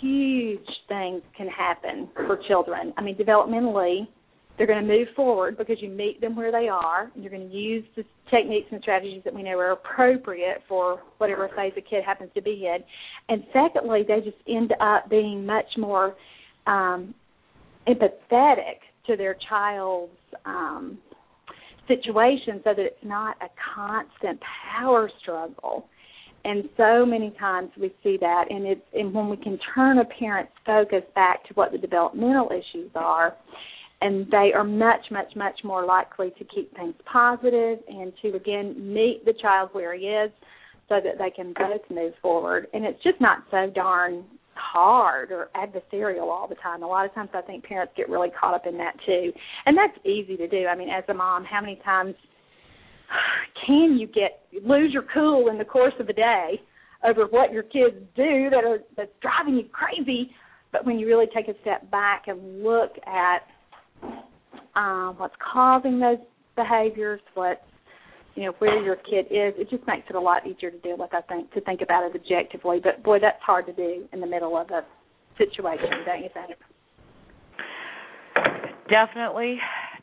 [0.00, 2.92] huge things can happen for children.
[2.96, 4.06] I mean, developmentally,
[4.56, 7.10] they're going to move forward because you meet them where they are.
[7.14, 11.00] And you're going to use the techniques and strategies that we know are appropriate for
[11.18, 12.78] whatever phase the kid happens to be in.
[13.28, 16.14] And secondly, they just end up being much more
[16.66, 17.14] um,
[17.88, 20.12] empathetic to their child's
[20.44, 20.98] um,
[21.88, 24.40] situation so that it's not a constant
[24.78, 25.86] power struggle.
[26.44, 30.04] And so many times we see that, and it's and when we can turn a
[30.04, 33.36] parent's focus back to what the developmental issues are,
[34.00, 38.74] and they are much, much, much more likely to keep things positive and to again
[38.78, 40.30] meet the child where he is
[40.88, 42.66] so that they can both move forward.
[42.72, 44.24] And it's just not so darn
[44.54, 46.82] hard or adversarial all the time.
[46.82, 49.32] A lot of times I think parents get really caught up in that too.
[49.66, 50.66] And that's easy to do.
[50.66, 52.14] I mean, as a mom, how many times
[53.66, 56.60] can you get lose your cool in the course of a day
[57.06, 60.30] over what your kids do that are that's driving you crazy?
[60.72, 63.42] But when you really take a step back and look at
[64.76, 66.18] um, what's causing those
[66.56, 67.60] behaviors, what's
[68.34, 69.54] you know where your kid is.
[69.58, 71.12] It just makes it a lot easier to deal with.
[71.12, 72.80] I think to think about it objectively.
[72.82, 74.84] But boy, that's hard to do in the middle of a
[75.36, 76.58] situation, don't you think?
[78.88, 79.58] Definitely,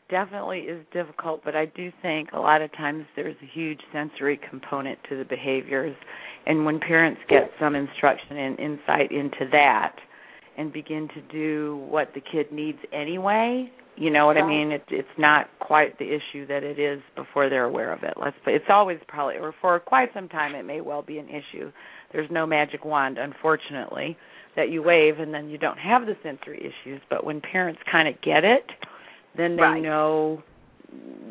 [0.08, 1.42] definitely is difficult.
[1.44, 5.24] But I do think a lot of times there's a huge sensory component to the
[5.24, 5.96] behaviors,
[6.46, 9.96] and when parents get some instruction and insight into that
[10.56, 14.36] and begin to do what the kid needs anyway you know what.
[14.36, 14.70] I mean?
[14.70, 18.14] It's it's not quite the issue that it is before they're aware of it.
[18.20, 18.36] Let's.
[18.46, 21.72] It's always probably, or for quite some time, it may well be an issue.
[22.12, 24.16] There's no magic wand, unfortunately,
[24.56, 27.00] that you wave and then you don't have the sensory issues.
[27.10, 28.64] But when parents kind of get it,
[29.38, 29.82] then they Right.
[29.82, 30.42] know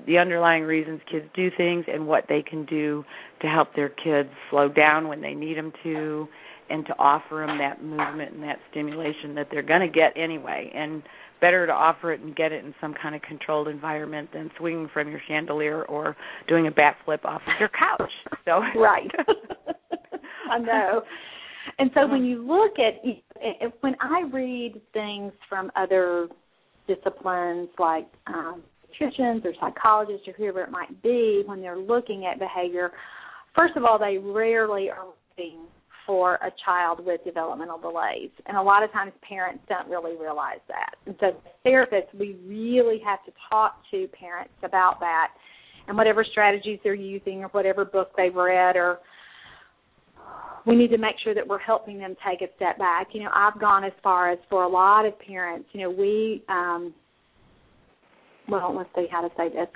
[0.05, 3.03] the underlying reasons kids do things and what they can do
[3.41, 6.27] to help their kids slow down when they need them to
[6.69, 10.71] and to offer them that movement and that stimulation that they're going to get anyway
[10.73, 11.03] and
[11.39, 14.89] better to offer it and get it in some kind of controlled environment than swinging
[14.93, 16.15] from your chandelier or
[16.47, 18.11] doing a backflip off of your couch
[18.45, 19.11] so right.
[20.51, 21.01] I know.
[21.79, 22.23] And so when uh-huh.
[22.23, 26.29] you look at when I read things from other
[26.87, 28.63] disciplines like um
[28.99, 32.91] or psychologists or whoever it might be, when they're looking at behavior,
[33.55, 35.67] first of all, they rarely are looking
[36.05, 38.31] for a child with developmental delays.
[38.45, 40.95] And a lot of times parents don't really realize that.
[41.19, 45.27] So therapists, we really have to talk to parents about that
[45.87, 48.99] and whatever strategies they're using or whatever book they've read or
[50.67, 53.07] we need to make sure that we're helping them take a step back.
[53.13, 56.43] You know, I've gone as far as for a lot of parents, you know, we
[56.49, 56.93] um
[58.49, 59.67] well, let's see how to say this.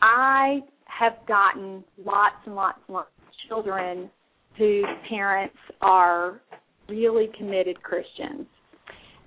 [0.00, 4.10] I have gotten lots and lots and lots of children
[4.56, 6.40] whose parents are
[6.88, 8.46] really committed Christians.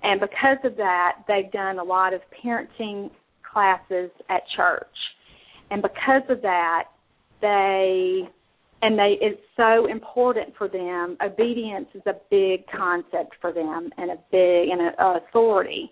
[0.02, 3.10] And because of that, they've done a lot of parenting
[3.52, 4.86] classes at church.
[5.70, 6.84] And because of that,
[7.40, 8.28] they
[8.82, 11.16] and they it's so important for them.
[11.22, 15.90] Obedience is a big concept for them and a big and a, a authority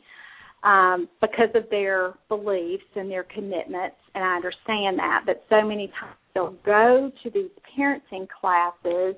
[0.63, 3.97] um, because of their beliefs and their commitments.
[4.15, 5.23] And I understand that.
[5.27, 9.17] But so many times they'll go to these parenting classes,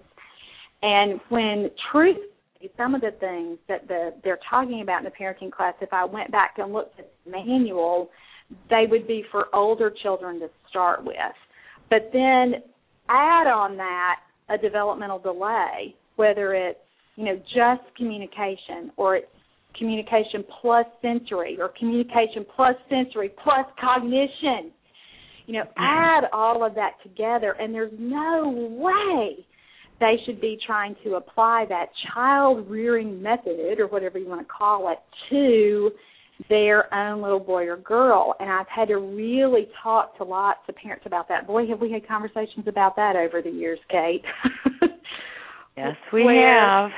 [0.83, 2.17] and when truth
[2.77, 6.05] some of the things that the, they're talking about in the parenting class, if I
[6.05, 8.11] went back and looked at the manual,
[8.71, 11.15] they would be for older children to start with.
[11.91, 12.55] But then
[13.09, 14.17] add on that
[14.49, 16.79] a developmental delay, whether it's
[17.17, 19.27] you know just communication or it's
[19.79, 24.73] communication plus sensory or communication plus sensory plus cognition.
[25.47, 25.83] You know, mm-hmm.
[25.83, 29.45] add all of that together, and there's no way
[30.01, 34.53] they should be trying to apply that child rearing method or whatever you want to
[34.53, 34.99] call it
[35.31, 35.91] to
[36.49, 38.35] their own little boy or girl.
[38.41, 41.47] And I've had to really talk to lots of parents about that.
[41.47, 44.23] Boy, have we had conversations about that over the years, Kate.
[45.77, 46.91] yes, we where, have.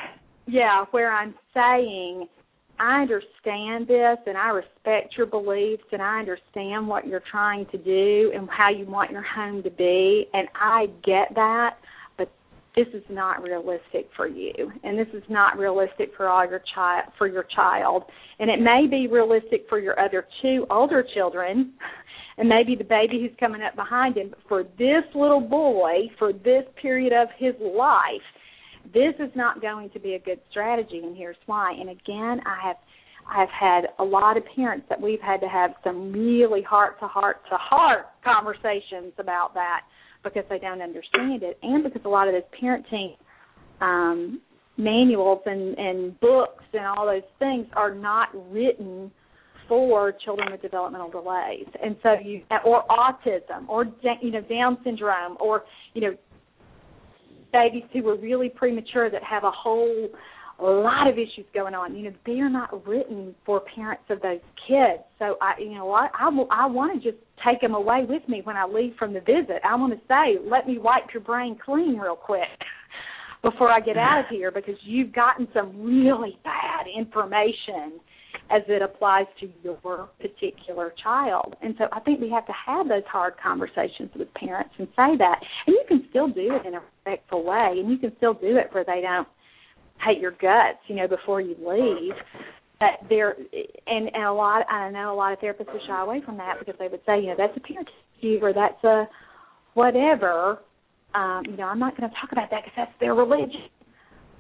[0.47, 2.29] Yeah, where I'm saying
[2.81, 7.79] I understand this and I respect your beliefs and I understand what you're trying to
[7.79, 11.77] do and how you want your home to be and I get that
[12.85, 17.05] this is not realistic for you and this is not realistic for all your child
[17.19, 18.05] for your child.
[18.39, 21.75] And it may be realistic for your other two older children
[22.39, 24.31] and maybe the baby who's coming up behind him.
[24.31, 28.27] But for this little boy for this period of his life
[28.95, 31.73] this is not going to be a good strategy and here's why.
[31.79, 32.77] And again i have
[33.31, 37.07] i've had a lot of parents that we've had to have some really heart to
[37.07, 39.83] heart to heart conversations about that
[40.23, 43.17] because they don't understand it and because a lot of those parenting
[43.81, 44.41] um
[44.77, 49.11] manuals and and books and all those things are not written
[49.71, 51.67] for children with developmental delays.
[51.81, 53.87] And so you or autism or
[54.21, 55.63] you know down syndrome or
[55.95, 56.17] you know
[57.53, 60.09] babies who are really premature that have a whole
[60.65, 61.97] lot of issues going on.
[61.97, 65.03] You know, they are not written for parents of those kids.
[65.19, 68.41] So I, you know, I I, I want to just take them away with me
[68.45, 69.61] when I leave from the visit.
[69.65, 72.49] I want to say, let me wipe your brain clean real quick
[73.43, 78.01] before I get out of here because you've gotten some really bad information
[78.51, 81.55] as it applies to your particular child.
[81.63, 85.17] And so I think we have to have those hard conversations with parents and say
[85.19, 85.37] that.
[85.67, 88.57] And you can still do it in a respectful way, and you can still do
[88.57, 89.29] it where they don't
[90.05, 92.15] hate your guts, you know, before you leave.
[92.79, 93.37] But there,
[93.87, 96.59] and, and a lot, I know a lot of therapists would shy away from that
[96.59, 99.07] because they would say, you know, that's a parent issue or that's a
[99.75, 100.61] whatever.
[101.15, 103.69] Um, you know, I'm not going to talk about that because that's their religion.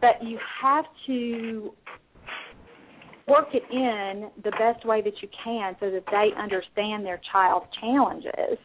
[0.01, 1.73] But you have to
[3.29, 7.66] work it in the best way that you can so that they understand their child's
[7.81, 8.59] challenges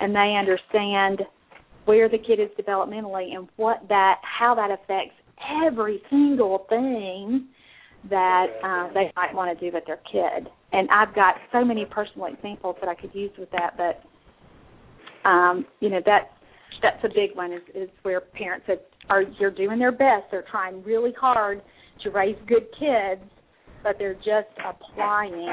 [0.00, 1.22] and they understand
[1.84, 5.14] where the kid is developmentally and what that how that affects
[5.66, 7.48] every single thing
[8.10, 10.48] that uh, they might want to do with their kid.
[10.72, 15.66] And I've got so many personal examples that I could use with that, but um,
[15.80, 16.30] you know that
[16.82, 20.44] that's a big one is, is where parents that are you're doing their best, they're
[20.50, 21.62] trying really hard
[22.04, 23.22] to raise good kids,
[23.82, 25.46] but they're just applying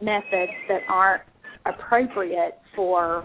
[0.00, 1.22] methods that aren't
[1.66, 3.24] appropriate for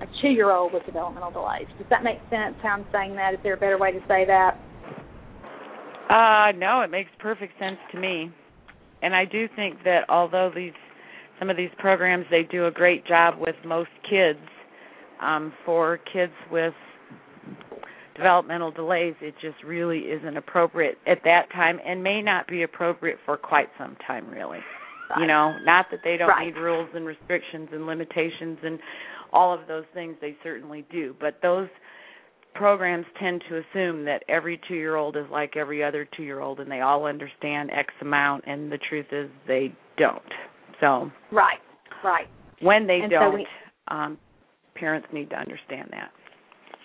[0.00, 1.66] a two year old with developmental delays.
[1.78, 3.34] Does that make sense how I'm saying that?
[3.34, 4.56] Is there a better way to say that?
[6.10, 8.30] Uh no, it makes perfect sense to me.
[9.02, 10.72] And I do think that although these
[11.38, 14.40] some of these programs they do a great job with most kids.
[15.22, 16.72] Um, for kids with
[18.16, 23.18] developmental delays, it just really isn't appropriate at that time and may not be appropriate
[23.26, 24.60] for quite some time really.
[25.10, 25.20] Right.
[25.20, 26.46] You know, not that they don't Right.
[26.46, 28.78] need rules and restrictions and limitations and
[29.32, 31.68] all of those things they certainly do, but those
[32.54, 37.04] programs tend to assume that every 2-year-old is like every other 2-year-old and they all
[37.06, 40.22] understand x amount and the truth is they don't.
[40.80, 41.58] So, Right.
[42.02, 42.28] Right.
[42.60, 43.46] when they And don't we-
[43.88, 44.18] um
[44.74, 46.10] parents need to understand that.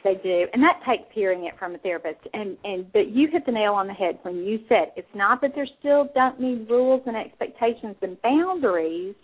[0.04, 2.20] They do, and that takes hearing it from a therapist.
[2.34, 5.42] And and but you hit the nail on the head when you said it's not
[5.42, 9.16] that there still don't need rules and expectations and boundaries,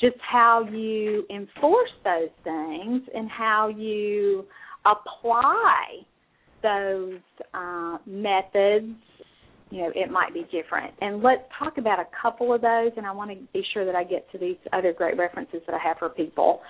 [0.00, 4.46] just how you enforce those things and how you
[4.86, 6.06] apply
[6.62, 7.20] those
[7.54, 8.94] uh, methods.
[9.70, 10.94] You know, it might be different.
[11.00, 12.92] And let's talk about a couple of those.
[12.96, 15.74] And I want to be sure that I get to these other great references that
[15.74, 16.60] I have for people.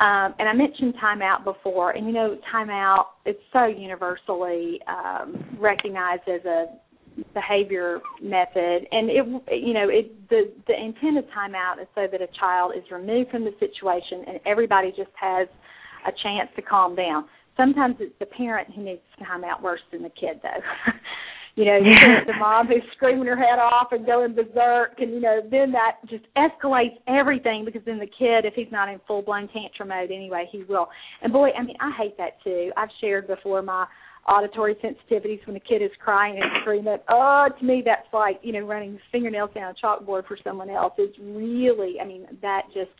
[0.00, 6.22] Um, and I mentioned timeout before, and you know, timeout is so universally um, recognized
[6.28, 6.66] as a
[7.32, 9.24] behavior method, and it,
[9.62, 13.30] you know, it the the intent of timeout is so that a child is removed
[13.30, 15.46] from the situation, and everybody just has
[16.06, 17.26] a chance to calm down.
[17.56, 20.92] Sometimes it's the parent who needs time out worse than the kid, though.
[21.56, 25.12] you know, you get the mom who's screaming her head off and going berserk, and
[25.12, 29.00] you know, then that just escalates everything because then the kid, if he's not in
[29.06, 30.88] full blown tantrum mode anyway, he will.
[31.22, 32.72] And boy, I mean, I hate that too.
[32.76, 33.86] I've shared before my
[34.26, 36.96] auditory sensitivities when a kid is crying and screaming.
[37.08, 40.94] Oh, to me, that's like you know running fingernails down a chalkboard for someone else.
[40.98, 42.90] It's really, I mean, that just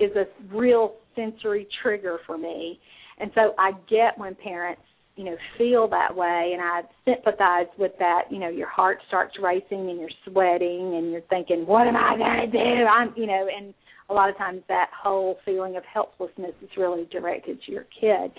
[0.00, 2.78] is a real sensory trigger for me.
[3.18, 4.82] And so I get when parents
[5.16, 8.24] you know feel that way and i sympathize with that.
[8.30, 12.44] You know your heart starts racing and you're sweating and you're thinking what am i
[12.44, 12.58] to do?
[12.58, 13.72] I'm you know and
[14.10, 18.30] a lot of times that whole feeling of helplessness is really directed to your kid.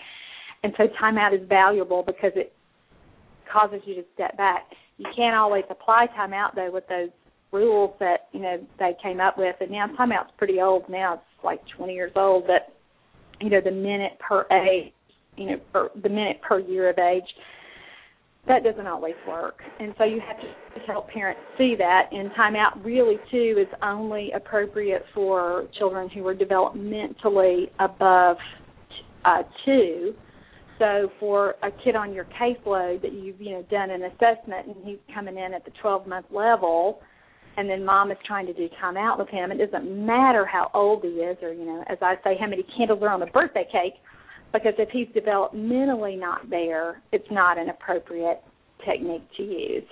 [0.63, 2.53] And so timeout is valuable because it
[3.51, 4.67] causes you to step back.
[4.97, 7.09] You can't always apply timeout though with those
[7.51, 11.15] rules that you know they came up with and now timeout's pretty old now.
[11.15, 12.73] it's like 20 years old but
[13.39, 14.93] you know the minute per age
[15.37, 17.23] you know, per, the minute per year of age.
[18.47, 22.03] That doesn't always work, and so you have to help parents see that.
[22.13, 28.37] And timeout really too is only appropriate for children who are developmentally above
[29.25, 30.13] uh, two.
[30.79, 34.75] So for a kid on your caseload that you've you know done an assessment and
[34.85, 37.01] he's coming in at the 12 month level,
[37.57, 40.71] and then mom is trying to do time out with him, it doesn't matter how
[40.73, 43.25] old he is, or you know, as I say, how many candles are on the
[43.27, 43.93] birthday cake
[44.53, 48.41] because if he's developmentally not there, it's not an appropriate
[48.85, 49.83] technique to use.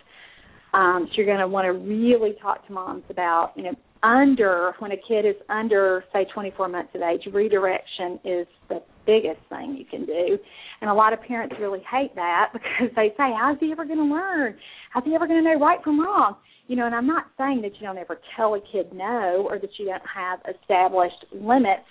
[0.73, 4.73] Um, so you're going to want to really talk to moms about, you know, under
[4.79, 9.75] when a kid is under say 24 months of age, redirection is the biggest thing
[9.77, 10.37] you can do.
[10.81, 13.97] And a lot of parents really hate that because they say, "How's he ever going
[13.97, 14.57] to learn?
[14.91, 16.35] How's he ever going to know right from wrong?"
[16.67, 19.59] You know, and I'm not saying that you don't ever tell a kid no or
[19.59, 21.87] that you don't have established limits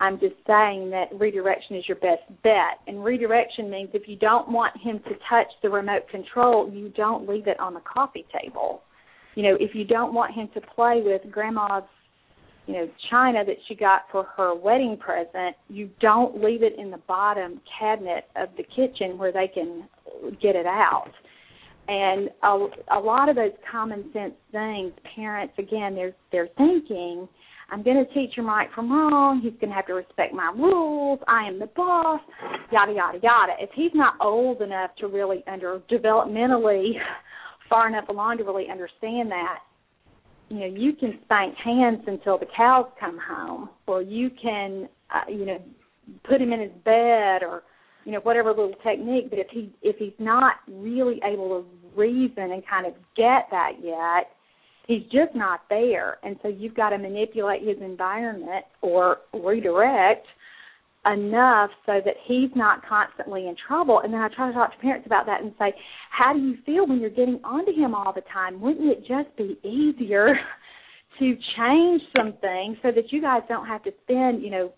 [0.00, 2.80] I'm just saying that redirection is your best bet.
[2.86, 7.28] And redirection means if you don't want him to touch the remote control, you don't
[7.28, 8.82] leave it on the coffee table.
[9.34, 11.84] You know, if you don't want him to play with grandma's,
[12.66, 16.90] you know, china that she got for her wedding present, you don't leave it in
[16.90, 19.88] the bottom cabinet of the kitchen where they can
[20.42, 21.10] get it out.
[21.86, 22.66] And a,
[22.96, 27.28] a lot of those common sense things, parents again, they're they're thinking
[27.70, 29.40] I'm going to teach him right from wrong.
[29.42, 31.18] He's going to have to respect my rules.
[31.26, 32.20] I am the boss.
[32.70, 33.52] Yada yada yada.
[33.58, 36.92] If he's not old enough to really under developmentally
[37.68, 39.58] far enough along to really understand that,
[40.50, 45.30] you know, you can spank hands until the cows come home, or you can, uh,
[45.30, 45.58] you know,
[46.28, 47.62] put him in his bed, or
[48.04, 49.30] you know, whatever little technique.
[49.30, 53.72] But if he if he's not really able to reason and kind of get that
[53.82, 54.30] yet,
[54.86, 60.26] he's just not there and so you've got to manipulate his environment or redirect
[61.06, 64.78] enough so that he's not constantly in trouble and then i try to talk to
[64.78, 65.72] parents about that and say
[66.10, 69.34] how do you feel when you're getting onto him all the time wouldn't it just
[69.36, 70.34] be easier
[71.18, 74.72] to change some things so that you guys don't have to spend you know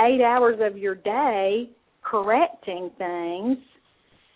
[0.00, 1.68] eight hours of your day
[2.12, 3.56] correcting things.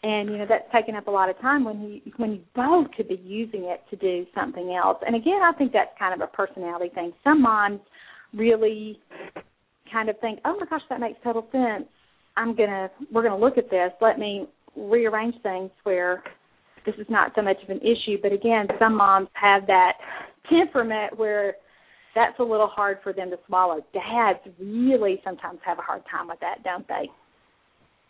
[0.02, 2.86] And you know that's taking up a lot of time when you when you both
[2.96, 4.98] could be using it to do something else.
[5.04, 7.12] And again i think that's kind of a personality thing.
[7.24, 7.80] Some moms
[8.32, 9.00] really
[9.92, 11.88] kind of think oh my gosh that makes total sense.
[12.36, 13.90] I'm going to we're going to look at this.
[14.00, 14.46] Let me
[14.76, 16.22] rearrange things where
[16.84, 18.18] this is not so much of an issue.
[18.22, 19.94] But again some moms have that
[20.48, 21.54] temperament where
[22.14, 23.80] that's a little hard for them to swallow.
[23.92, 27.10] Dads really sometimes have a hard time with that, don't they?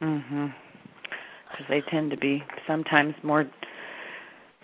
[0.03, 0.55] Mhm.
[1.51, 3.47] Because they tend to be sometimes more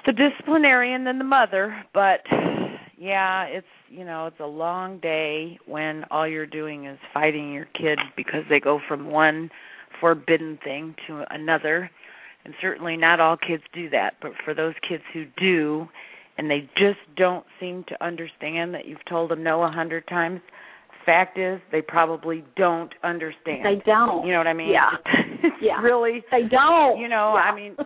[0.04, 2.22] the disciplinarian than the mother, but
[2.98, 7.66] yeah, it's you know it's a long day when all you're doing is fighting your
[7.66, 9.50] kid because they go from one
[10.00, 11.90] forbidden thing to another
[12.44, 15.86] and certainly not all kids do that but for those kids who do
[16.38, 20.40] and they just don't seem to understand that you've told them no a hundred times
[21.04, 24.90] fact is they probably don't understand they don't you know what i mean yeah
[25.42, 27.50] it's yeah really they don't you know yeah.
[27.50, 27.76] i mean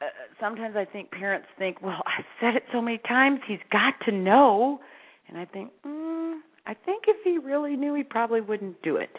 [0.00, 0.06] uh,
[0.40, 4.12] sometimes I think parents think, well, I've said it so many times, he's got to
[4.12, 4.80] know.
[5.28, 9.10] And I think, mm, I think if he really knew, he probably wouldn't do it.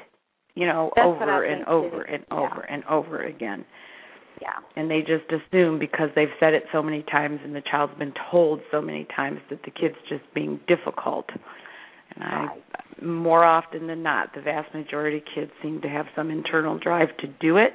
[0.55, 2.13] You know, That's over and over too.
[2.13, 2.37] and yeah.
[2.37, 3.63] over and over again.
[4.41, 4.49] Yeah.
[4.75, 8.13] And they just assume because they've said it so many times and the child's been
[8.31, 11.29] told so many times that the kid's just being difficult.
[12.15, 12.47] And I,
[13.03, 17.09] more often than not, the vast majority of kids seem to have some internal drive
[17.19, 17.73] to do it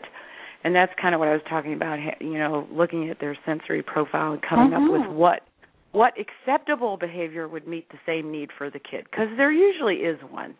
[0.66, 1.98] and that's kind of what I was talking about.
[2.20, 5.12] You know, looking at their sensory profile and coming up with Mhm.
[5.14, 5.44] what
[5.92, 10.20] what acceptable behavior would meet the same need for the kid, because there usually is
[10.24, 10.54] one.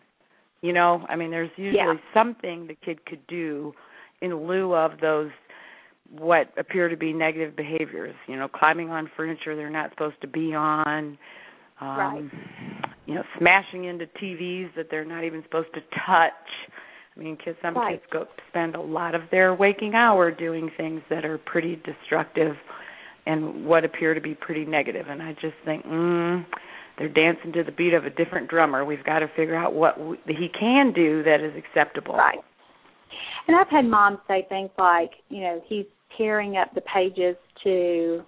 [0.61, 2.13] You know, I mean, there's usually Yeah.
[2.13, 3.75] something the kid could do
[4.21, 5.29] in lieu of those
[6.09, 8.15] what appear to be negative behaviors.
[8.27, 11.17] You know, climbing on furniture they're not supposed to be on.
[11.79, 12.23] Um, Right.
[13.05, 16.33] You know, smashing into TVs that they're not even supposed to touch.
[17.15, 17.57] I mean, kids.
[17.61, 17.93] Some Right.
[17.93, 22.57] kids go spend a lot of their waking hour doing things that are pretty destructive
[23.25, 25.07] and what appear to be pretty negative.
[25.09, 26.45] And I just think, mm,
[26.97, 28.83] they're dancing to the beat of a different drummer.
[28.83, 32.15] We've got to figure out what w- he can do that is acceptable.
[32.15, 32.39] Right.
[33.47, 35.85] And I've had moms say things like, you know, he's
[36.17, 38.23] tearing up the pages to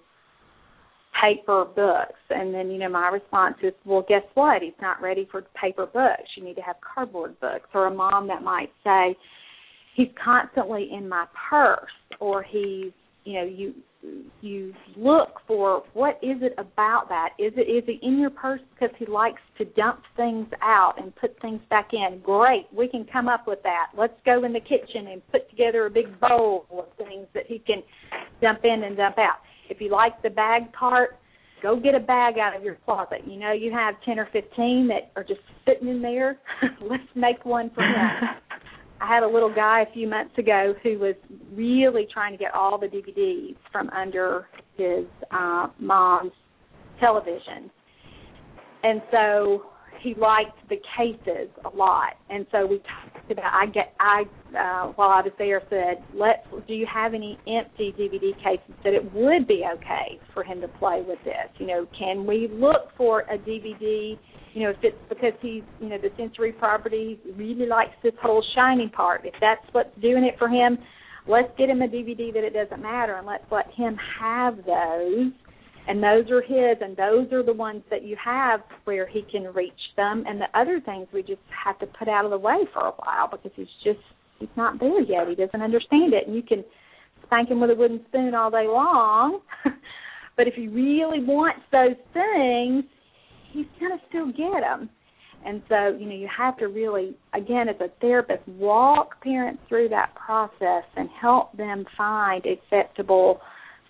[1.20, 2.20] paper books.
[2.30, 4.62] And then, you know, my response is, well, guess what?
[4.62, 6.30] He's not ready for paper books.
[6.36, 7.68] You need to have cardboard books.
[7.74, 9.16] Or a mom that might say,
[9.94, 11.90] he's constantly in my purse
[12.20, 12.92] or he's
[13.24, 13.74] you know you
[14.40, 18.60] you look for what is it about that is it is it in your purse
[18.74, 23.04] because he likes to dump things out and put things back in great we can
[23.12, 26.64] come up with that let's go in the kitchen and put together a big bowl
[26.72, 27.82] of things that he can
[28.40, 29.40] dump in and dump out
[29.70, 31.18] if you like the bag part
[31.62, 33.20] go get a bag out of your closet.
[33.26, 36.38] You know you have 10 or 15 that are just sitting in there.
[36.82, 37.96] Let's make one for him.
[39.02, 41.14] I had a little guy a few months ago who was
[41.54, 44.46] really trying to get all the DVDs from under
[44.76, 46.32] his uh, mom's
[47.00, 47.70] television,
[48.82, 49.62] and so
[50.02, 52.14] he liked the cases a lot.
[52.28, 52.82] And so we
[53.30, 53.52] talked about.
[53.54, 53.94] I get.
[54.00, 56.40] I uh, while I was there said, "Let's.
[56.66, 60.68] Do you have any empty DVD cases that it would be okay for him to
[60.68, 61.48] play with this?
[61.58, 64.18] You know, can we look for a DVD?"
[64.52, 68.44] you know, if it's because he's, you know, the sensory property, really likes this whole
[68.56, 69.20] shiny part.
[69.24, 70.76] If that's what's doing it for him,
[71.28, 75.30] let's get him a DVD that it doesn't matter and let's let him have those.
[75.90, 79.52] And those are his, and those are the ones that you have where he can
[79.52, 80.22] reach them.
[80.24, 82.92] And the other things we just have to put out of the way for a
[82.92, 83.98] while because he's just
[84.38, 85.26] he's not there yet.
[85.26, 86.64] He doesn't understand it, and you can
[87.26, 89.40] spank him with a wooden spoon all day long.
[90.36, 92.84] but if he really wants those things,
[93.52, 94.88] he's going to still get them.
[95.44, 99.88] And so, you know, you have to really, again, as a therapist, walk parents through
[99.88, 103.40] that process and help them find acceptable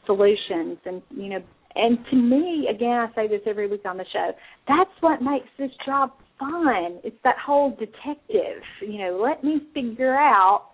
[0.06, 0.78] solutions.
[0.86, 1.40] And, you know,
[1.80, 4.32] and to me, again, I say this every week on the show,
[4.68, 7.00] that's what makes this job fun.
[7.04, 10.66] It's that whole detective, you know, let me figure out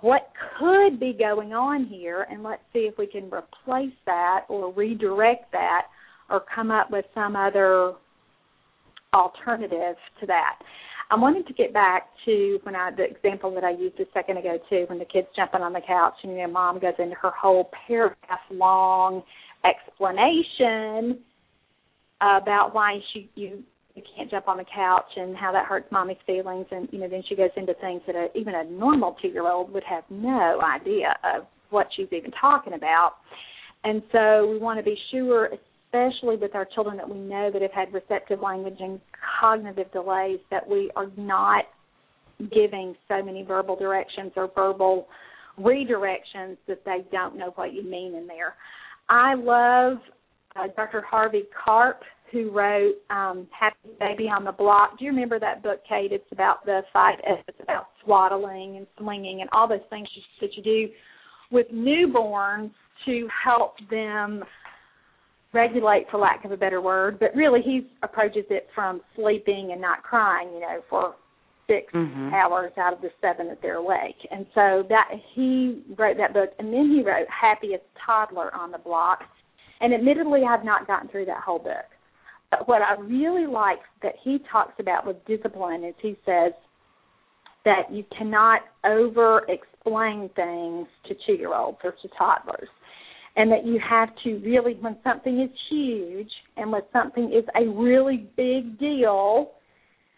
[0.00, 4.72] what could be going on here and let's see if we can replace that or
[4.72, 5.86] redirect that
[6.28, 7.94] or come up with some other
[9.14, 10.58] alternative to that.
[11.10, 14.38] I wanted to get back to when I the example that I used a second
[14.38, 17.14] ago too, when the kid's jumping on the couch and you know mom goes into
[17.14, 19.22] her whole paragraph long
[19.68, 21.18] explanation
[22.20, 23.62] about why she you
[23.94, 27.08] you can't jump on the couch and how that hurts mommy's feelings and you know
[27.08, 30.04] then she goes into things that a, even a normal two year old would have
[30.10, 33.14] no idea of what she's even talking about
[33.84, 35.50] and so we want to be sure
[35.92, 39.00] especially with our children that we know that have had receptive language and
[39.40, 41.64] cognitive delays that we are not
[42.52, 45.06] giving so many verbal directions or verbal
[45.58, 48.54] redirections that they don't know what you mean in there.
[49.08, 49.98] I love
[50.56, 51.02] uh, Dr.
[51.02, 52.02] Harvey Karp
[52.32, 54.98] who wrote um, Happy Baby on the Block.
[54.98, 56.10] Do you remember that book, Kate?
[56.10, 60.08] It's about the five S's about swaddling and swinging and all those things
[60.40, 60.88] that you do
[61.50, 62.72] with newborns
[63.04, 64.42] to help them
[65.52, 69.80] regulate for lack of a better word but really he approaches it from sleeping and
[69.80, 71.14] not crying you know for
[71.66, 72.32] 6 Mhm.
[72.32, 76.52] hours out of the seven that they're awake and so that he wrote that book
[76.58, 79.24] and then he wrote happiest toddler on the block
[79.80, 81.86] and admittedly i've not gotten through that whole book
[82.50, 86.52] but what i really like that he talks about with discipline is he says
[87.64, 92.68] that you cannot over explain things to two year olds or to toddlers
[93.36, 97.68] and that you have to really when something is huge and when something is a
[97.68, 99.52] really big deal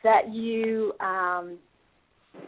[0.04, 1.58] that you um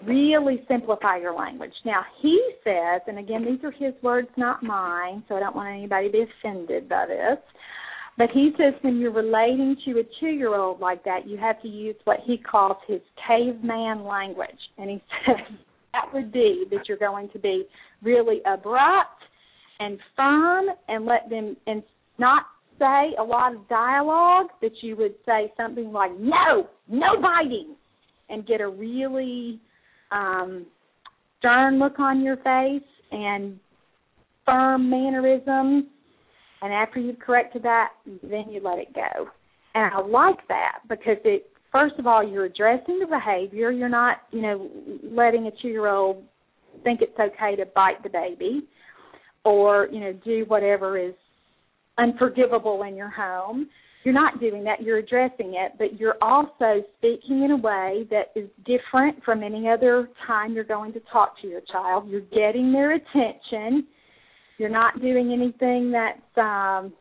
[0.07, 1.73] really simplify your language.
[1.85, 5.69] Now he says and again these are his words not mine so i don't want
[5.69, 7.39] anybody to be offended by this
[8.21, 11.61] but he says when you're relating to a two year old like that you have
[11.63, 14.51] to use what he calls his caveman language.
[14.77, 14.97] And he
[15.27, 15.57] says
[15.95, 17.65] that would be that you're going to be
[18.03, 19.23] really abrupt
[19.79, 21.83] and firm and let them and
[22.19, 22.43] not
[22.79, 27.75] say a lot of dialogue that you would say something like no no biting
[28.29, 29.61] and get a really
[30.11, 30.67] um
[31.39, 33.59] stern look on your face and
[34.45, 35.85] firm mannerisms
[36.63, 37.91] and after you've corrected that
[38.23, 39.29] then you let it go.
[39.75, 43.71] And i like that because it first of all you're addressing the behavior.
[43.71, 44.69] You're not you know
[45.03, 46.25] letting a two year old
[46.83, 48.67] think it's okay to bite the baby
[49.45, 51.15] or you know do whatever is
[51.99, 53.69] unforgivable in your home
[54.05, 58.33] you're not doing that you're addressing it but you're also speaking in a way that
[58.35, 62.09] is different from any other time you're going to talk to your child.
[62.09, 63.87] You're getting their attention.
[64.59, 66.93] You're not doing anything that's um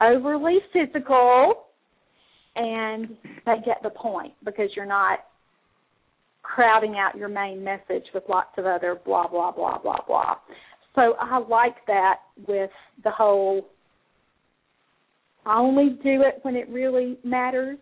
[0.00, 1.64] overly physical
[2.56, 5.20] and they get the point because you're not
[6.42, 10.36] crowding out your main message with lots of other blah blah blah blah blah.
[10.94, 12.70] So I like that with
[13.04, 13.68] the whole
[15.46, 17.78] only do it when it really matters.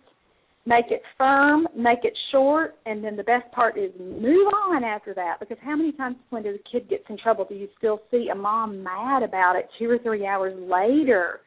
[0.69, 5.15] Make it firm, make it short, and then the best part is move on after
[5.15, 5.39] that.
[5.39, 8.35] Because how many times when the kid gets in trouble do you still see a
[8.35, 11.41] mom mad about it two or three hours later?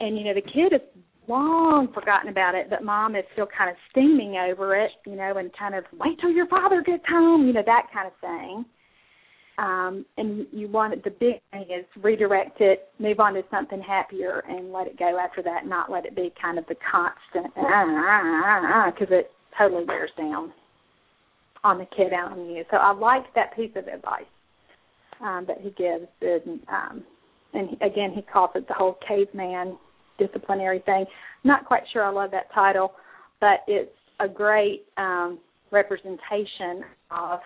[0.00, 0.80] And you know, the kid has
[1.28, 5.36] long forgotten about it, but mom is still kind of steaming over it, you know,
[5.36, 8.64] and kind of wait till your father gets home, you know, that kind of thing
[9.58, 13.80] um, and you want it, the big thing is redirect it, move on to something
[13.80, 15.66] happier, and let it go after that.
[15.66, 20.52] Not let it be kind of the constant because it totally wears down
[21.62, 22.64] on the kid and on you.
[22.70, 24.24] So I like that piece of advice
[25.20, 27.04] um, that he gives, and um,
[27.52, 29.78] and again he calls it the whole caveman
[30.18, 31.04] disciplinary thing.
[31.44, 32.92] Not quite sure I love that title,
[33.40, 33.90] but it's
[34.20, 35.38] a great um,
[35.70, 37.40] representation of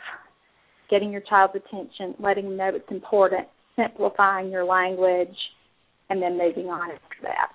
[0.91, 5.37] getting your child's attention, letting them know it's important, simplifying your language,
[6.11, 7.53] and then moving on after that.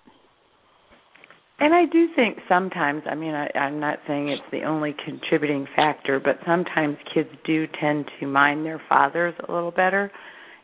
[1.60, 5.66] And I do think sometimes, I mean, I, I'm not saying it's the only contributing
[5.76, 10.12] factor, but sometimes kids do tend to mind their fathers a little better.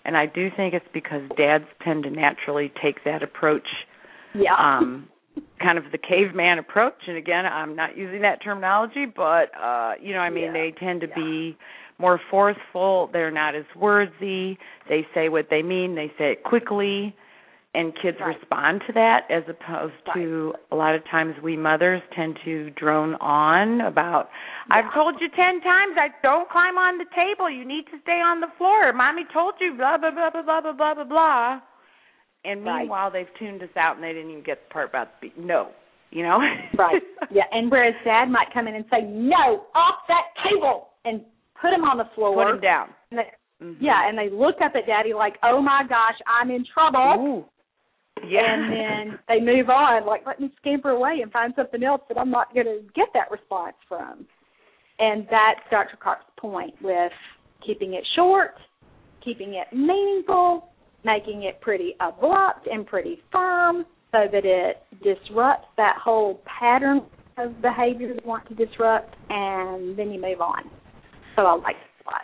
[0.03, 3.67] And I do think it's because dads tend to naturally take that approach.
[4.33, 4.55] Yeah.
[4.57, 5.07] Um,
[5.61, 6.95] kind of the caveman approach.
[7.07, 10.53] And again, I'm not using that terminology, but, uh, you know, I mean, Yeah.
[10.53, 11.15] they tend to Yeah.
[11.15, 11.57] be
[11.99, 13.09] more forceful.
[13.13, 14.57] They're not as wordsy.
[14.87, 15.95] They say what they mean.
[15.95, 17.15] They say it quickly,
[17.75, 18.35] and kids Right.
[18.35, 19.29] respond to that.
[19.29, 24.29] As opposed to a lot of times we mothers tend to drone on about.
[24.71, 25.97] I've told you ten times.
[25.97, 27.49] I don't climb on the table.
[27.49, 28.91] You need to stay on the floor.
[28.93, 29.73] Mommy told you.
[29.73, 31.59] Blah blah blah blah blah blah blah blah blah.
[32.45, 32.79] And Right.
[32.79, 35.69] meanwhile, they've tuned us out, and they didn't even get the part about the no.
[36.11, 36.39] You know.
[36.77, 37.03] right.
[37.29, 37.43] Yeah.
[37.51, 41.23] And whereas dad might come in and say, "No, off that table," and
[41.61, 42.45] put him on the floor.
[42.45, 42.89] Put him down.
[43.11, 43.31] And they,
[43.61, 43.75] Mhm.
[43.81, 47.45] Yeah, and they look up at daddy like, "Oh my gosh, I'm in trouble." Ooh.
[48.25, 48.53] Yeah.
[48.53, 52.17] And then they move on, like, let me scamper away and find something else that
[52.17, 54.25] I'm not going to get that response from.
[54.99, 55.97] And that's Dr.
[55.97, 57.11] Cox's point with
[57.65, 58.55] keeping it short,
[59.23, 60.69] keeping it meaningful,
[61.03, 67.01] making it pretty abrupt and pretty firm so that it disrupts that whole pattern
[67.37, 70.69] of behavior you want to disrupt, and then you move on.
[71.39, 72.21] So I like this a lot.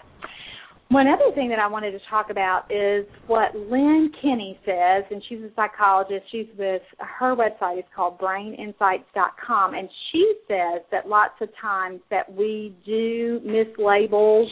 [0.90, 5.24] One other thing that I wanted to talk about is what Lynn Kinney says, and
[5.30, 6.26] she's a psychologist.
[6.34, 12.30] She's with her website is called braininsights.com, and she says that lots of times that
[12.30, 14.46] we do mislabel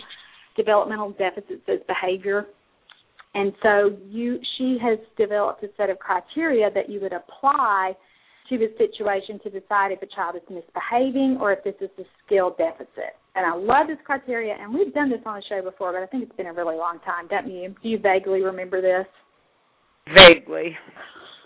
[0.55, 2.45] developmental deficits as behavior.
[3.35, 7.97] And so you she has developed a set of criteria that you would apply
[8.47, 12.03] to the situation to decide if a child is misbehaving or if this is a
[12.25, 13.17] skill deficit.
[13.35, 16.05] And I love this criteria, and we've done this on the show before, but I
[16.05, 17.73] think it's been a really long time, don't you?
[17.81, 19.07] Do you vaguely remember this?
[20.13, 20.77] Vaguely.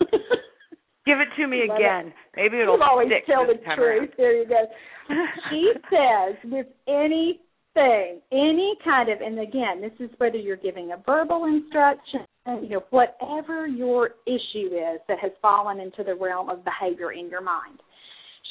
[1.06, 2.12] Give it to me Love again.
[2.36, 3.78] Maybe it'll you always stick tell the truth.
[3.78, 4.08] around.
[4.18, 4.66] There you go.
[5.50, 11.02] she says with anything, any kind of, and again, this is whether you're giving a
[11.06, 12.26] verbal instruction,
[12.62, 17.30] you know, whatever your issue is that has fallen into the realm of behavior in
[17.30, 17.80] your mind.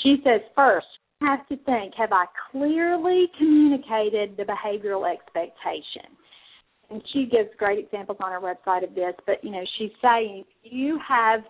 [0.02, 0.88] She says first,
[1.22, 6.16] have to think, have I clearly communicated the behavioral expectation?
[6.90, 10.46] And she gives great examples on her website of this, but you know, she's saying
[10.64, 11.42] you have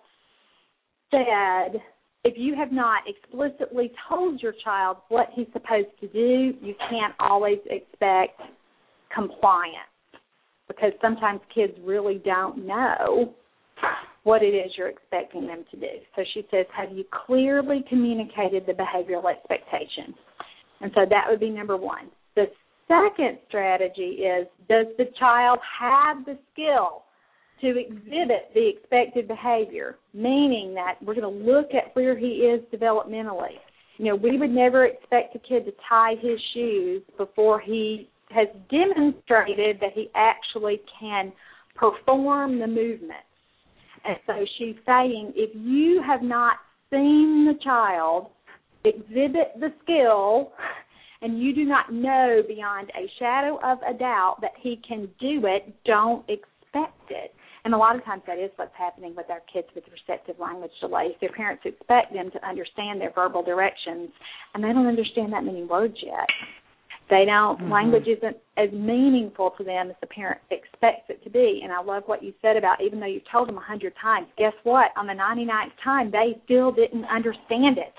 [1.11, 1.82] said
[2.24, 7.13] if you have not explicitly told your child what he's supposed to do, you can't
[7.20, 8.41] always expect
[9.13, 9.93] compliance
[10.68, 13.34] because sometimes kids really don't know
[14.28, 15.88] what it is you're expecting them to do.
[16.17, 20.13] So she says, Have you clearly communicated the behavioral expectation?
[20.82, 22.09] And so that would be number one.
[22.36, 22.47] The
[22.89, 27.03] second strategy is Does the child have the skill
[27.61, 29.95] to exhibit the expected behavior?
[30.13, 33.55] Meaning that we're going to look at where he is developmentally.
[33.97, 38.49] You know, we would never expect a kid to tie his shoes before he has
[38.69, 41.32] demonstrated that he actually can
[41.75, 43.23] perform the movement.
[44.08, 46.58] And so she's saying if you have not
[46.89, 48.28] seen the child
[48.86, 50.53] exhibit the skill
[51.22, 55.45] and you do not know beyond a shadow of a doubt that he can do
[55.45, 57.34] it, don't expect it.
[57.66, 60.72] And a lot of times that is what's happening with our kids with receptive language
[60.80, 61.16] delays.
[61.20, 64.10] Their parents expect them to understand their verbal directions,
[64.53, 66.28] and they don't understand that many words yet.
[67.10, 67.60] They don't.
[67.60, 67.72] Mm-hmm.
[67.72, 71.62] Language isn't as meaningful to them as the parent expects it to be.
[71.64, 74.28] And I love what you said about even though you've told them a hundred times,
[74.38, 74.91] guess what?
[74.97, 77.93] On the ninety ninth time, they still didn't understand it.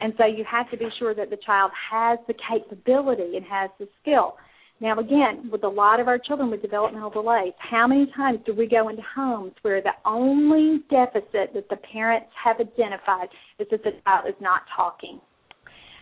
[0.00, 3.70] And so you have to be sure that the child has the capability and has
[3.78, 4.36] the skill.
[4.80, 8.54] Now, again, with a lot of our children with developmental delays, how many times do
[8.54, 13.28] we go into homes where the only deficit that the parents have identified
[13.58, 15.20] is that the child is not talking?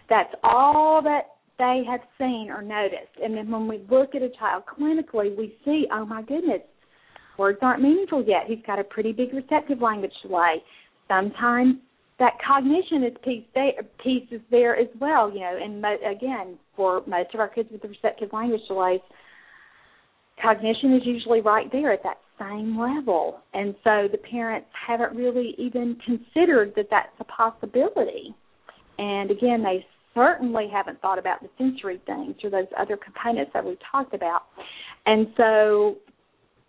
[0.08, 3.16] That's all that they have seen or noticed.
[3.22, 6.62] And then when we look at a child clinically, we see, oh my goodness,
[7.36, 8.44] words aren't meaningful yet.
[8.46, 10.62] He's got a pretty big receptive language delay.
[11.08, 11.76] Sometimes
[12.18, 15.58] that cognition is piece there, pieces there as well, you know.
[15.62, 19.00] And mo- again, for most of our kids with the receptive language delays,
[20.42, 25.56] cognition is usually right there at that same level, and so the parents haven't really
[25.58, 28.32] even considered that that's a possibility.
[28.98, 29.84] And again, they
[30.14, 34.42] certainly haven't thought about the sensory things or those other components that we talked about.
[35.06, 35.96] And so,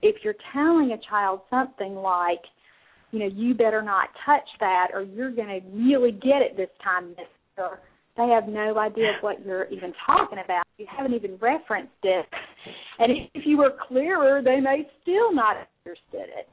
[0.02, 2.40] if you're telling a child something like,
[3.12, 6.70] you know, you better not touch that or you're going to really get it this
[6.84, 7.80] time, mister.
[8.18, 10.66] They have no idea what you're even talking about.
[10.78, 12.26] You haven't even referenced it.
[13.00, 16.50] And if you were clearer, they may still not have understood it.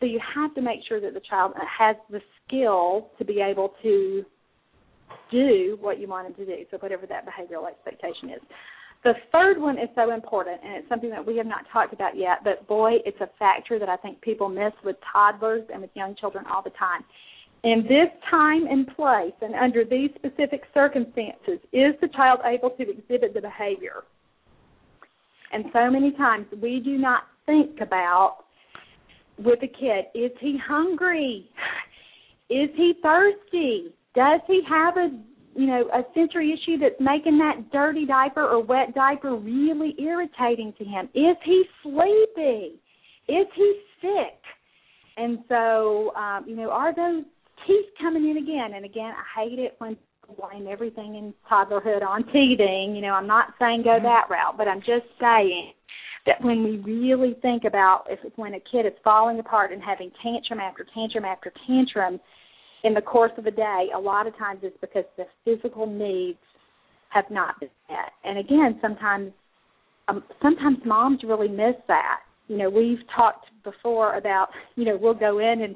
[0.00, 3.74] So you have to make sure that the child has the skill to be able
[3.82, 4.24] to
[5.30, 8.40] do what you want them to do, so whatever that behavioral expectation is.
[9.04, 12.16] The third one is so important, and it's something that we have not talked about
[12.16, 15.90] yet, but boy, it's a factor that I think people miss with toddlers and with
[15.94, 17.04] young children all the time.
[17.64, 22.82] In this time and place, and under these specific circumstances, is the child able to
[22.82, 24.04] exhibit the behavior?
[25.52, 28.38] And so many times we do not think about
[29.38, 31.48] with a kid is he hungry?
[32.50, 33.92] Is he thirsty?
[34.14, 35.08] Does he have a
[35.56, 40.72] you know a sensory issue that's making that dirty diaper or wet diaper really irritating
[40.78, 41.08] to him?
[41.14, 42.80] Is he sleepy?
[43.28, 44.40] Is he sick?
[45.16, 47.24] And so um, you know, are those
[47.66, 48.74] teeth coming in again?
[48.74, 49.96] And again, I hate it when
[50.38, 52.94] blame everything in toddlerhood on teething.
[52.94, 55.72] You know, I'm not saying go that route, but I'm just saying
[56.26, 59.82] that when we really think about if it's when a kid is falling apart and
[59.82, 62.18] having tantrum after tantrum after tantrum
[62.84, 66.38] in the course of a day, a lot of times it's because the physical needs
[67.08, 68.12] have not been met.
[68.24, 69.32] And again, sometimes
[70.08, 72.20] um, sometimes moms really miss that.
[72.48, 75.74] You know, we've talked before about, you know, we'll go in and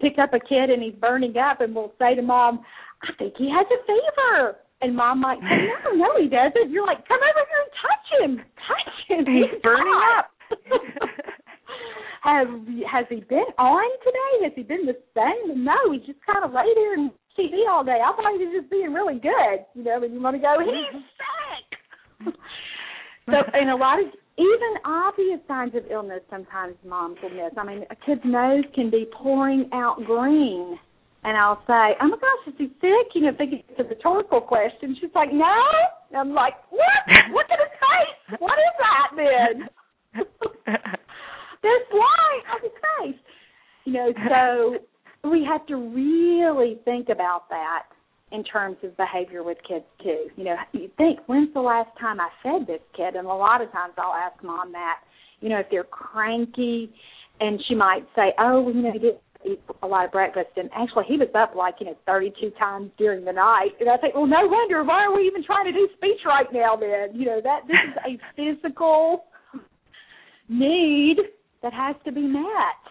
[0.00, 2.64] pick up a kid and he's burning up and we'll say to mom,
[3.02, 4.56] I think he has a fever.
[4.80, 6.72] And mom might say, No, no, he doesn't.
[6.72, 8.44] You're like, Come over here and touch him.
[8.66, 9.32] Touch him.
[9.32, 10.30] He's burning hot." up.
[12.22, 12.46] Have
[12.86, 14.46] has he been on today?
[14.46, 15.64] Has he been the same?
[15.64, 17.98] No, he's just kind of laid here and TV all day.
[17.98, 20.02] I thought he was just being really good, you know.
[20.02, 21.02] And you want to go, he's mm-hmm.
[21.18, 22.34] sick.
[23.26, 24.06] so, and a lot of
[24.38, 27.52] even obvious signs of illness, sometimes moms will miss.
[27.58, 30.78] I mean, a kid's nose can be pouring out green,
[31.24, 34.40] and I'll say, "Oh my gosh, is he sick?" You know, thinking it's a rhetorical
[34.40, 34.96] question.
[35.00, 35.58] She's like, "No."
[36.10, 37.02] And I'm like, "What?
[37.34, 38.38] Look at his face.
[38.38, 39.68] What is that then?"
[41.62, 43.20] There's light on his face.
[43.84, 44.78] You know, so
[45.30, 47.84] we have to really think about that
[48.32, 50.26] in terms of behavior with kids too.
[50.36, 53.14] You know, you think when's the last time I fed this kid?
[53.14, 55.00] And a lot of times I'll ask mom that.
[55.40, 56.92] You know, if they're cranky,
[57.40, 60.50] and she might say, "Oh, well, you know, he didn't eat a lot of breakfast,"
[60.56, 63.72] and actually he was up like you know 32 times during the night.
[63.80, 64.84] And I think, well, no wonder.
[64.84, 66.76] Why are we even trying to do speech right now?
[66.76, 69.24] Then, you know, that this is a physical
[70.48, 71.16] need
[71.62, 72.82] that has to be met.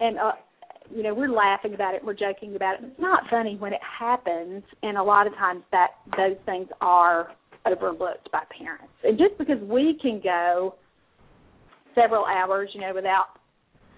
[0.00, 0.32] And uh,
[0.90, 2.80] you know, we're laughing about it, we're joking about it.
[2.84, 7.32] It's not funny when it happens, and a lot of times that those things are
[7.66, 8.92] overlooked by parents.
[9.04, 10.76] And just because we can go
[11.94, 13.26] several hours, you know, without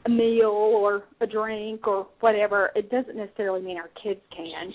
[0.07, 4.73] a meal or a drink or whatever, it doesn't necessarily mean our kids can.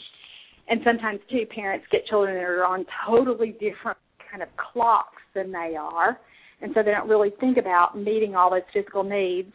[0.68, 3.98] And sometimes too, parents get children that are on totally different
[4.30, 6.20] kind of clocks than they are,
[6.62, 9.52] and so they don't really think about meeting all those physical needs.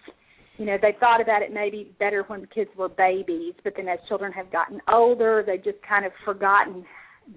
[0.59, 3.89] You know they thought about it maybe better when the kids were babies but then
[3.89, 6.85] as children have gotten older they've just kind of forgotten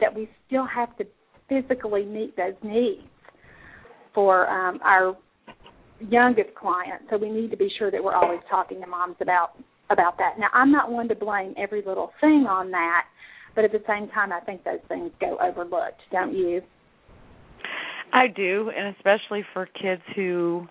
[0.01, 1.05] that we still have to
[1.47, 3.07] physically meet those needs
[4.14, 5.16] for um, our
[6.09, 9.51] youngest clients so we need to be sure that we're always talking to moms about
[9.89, 10.34] about that.
[10.38, 13.05] Now i'm not one to blame every little thing on that
[13.55, 16.61] but at the same time i think those things go overlooked don't you
[18.14, 20.68] i do and especially for kids who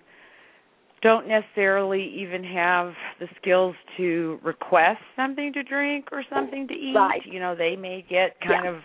[1.03, 6.93] don't necessarily even have the skills to request something to drink or something to eat.
[6.95, 7.21] Right.
[7.25, 8.75] You know, they may get kind yeah.
[8.75, 8.81] of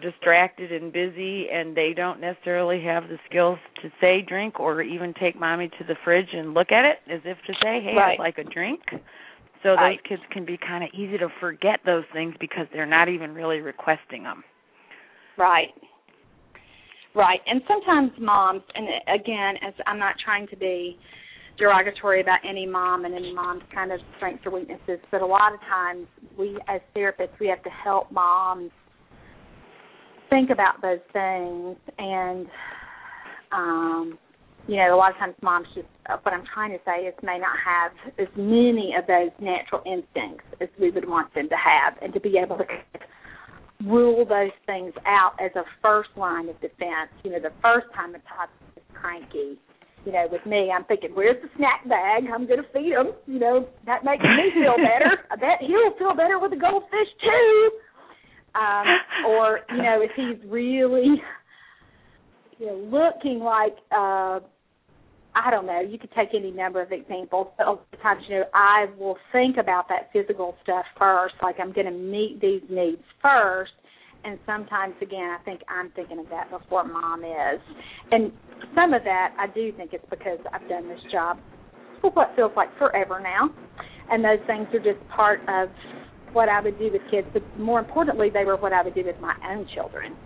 [0.00, 5.12] distracted and busy and they don't necessarily have the skills to say drink or even
[5.20, 8.12] take mommy to the fridge and look at it as if to say, Hey, right.
[8.12, 8.80] I'd like a drink.
[9.64, 9.98] So right.
[9.98, 13.34] those kids can be kind of easy to forget those things because they're not even
[13.34, 14.44] really requesting them.
[15.36, 15.70] Right.
[17.14, 17.40] Right.
[17.46, 20.98] And sometimes moms, and again, as I'm not trying to be
[21.58, 25.52] derogatory about any mom and any mom's kind of strengths or weaknesses, but a lot
[25.52, 26.06] of times
[26.38, 28.70] we as therapists we have to help moms
[30.30, 32.46] think about those things and
[33.50, 34.18] um
[34.68, 35.88] you know, a lot of times moms just
[36.22, 40.44] what I'm trying to say is may not have as many of those natural instincts
[40.60, 42.64] as we would want them to have and to be able to
[43.84, 47.10] rule those things out as a first line of defense.
[47.22, 49.58] You know, the first time a child is cranky,
[50.04, 52.24] you know, with me, I'm thinking, where's the snack bag?
[52.32, 53.12] I'm going to feed him.
[53.26, 55.22] You know, that makes me feel better.
[55.30, 57.70] I bet he'll feel better with a goldfish too.
[58.54, 58.86] Um,
[59.28, 61.22] or you know, if he's really,
[62.58, 63.76] you know, looking like.
[63.90, 64.40] uh
[65.44, 65.80] I don't know.
[65.80, 68.86] You could take any number of examples, but a lot of times, you know, I
[68.98, 71.34] will think about that physical stuff first.
[71.42, 73.72] Like I'm going to meet these needs first,
[74.24, 77.60] and sometimes, again, I think I'm thinking of that before mom is.
[78.10, 78.32] And
[78.74, 81.38] some of that, I do think it's because I've done this job
[82.00, 83.48] for what feels like forever now,
[84.10, 85.68] and those things are just part of
[86.32, 87.28] what I would do with kids.
[87.32, 90.16] But more importantly, they were what I would do with my own children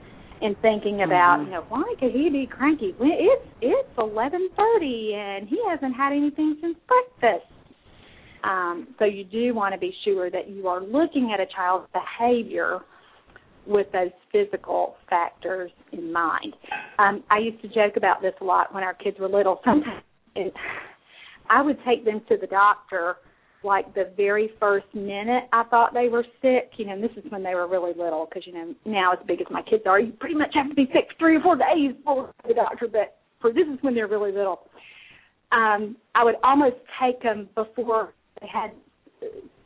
[0.43, 1.47] and thinking about, mm-hmm.
[1.47, 2.95] you know, why could he be cranky?
[2.99, 7.47] When it's it's eleven thirty and he hasn't had anything since breakfast.
[8.45, 11.86] Um, so you do want to be sure that you are looking at a child's
[11.93, 12.80] behavior
[13.66, 16.55] with those physical factors in mind.
[16.99, 19.61] Um, I used to joke about this a lot when our kids were little.
[19.64, 20.03] Sometimes
[20.34, 20.53] it,
[21.49, 23.16] I would take them to the doctor
[23.64, 27.30] like the very first minute I thought they were sick, you know, and this is
[27.30, 30.00] when they were really little because you know now as big as my kids are,
[30.00, 32.88] you pretty much have to be sick for three or four days before the doctor.
[32.90, 34.60] But for this is when they're really little.
[35.52, 38.70] Um, I would almost take them before they had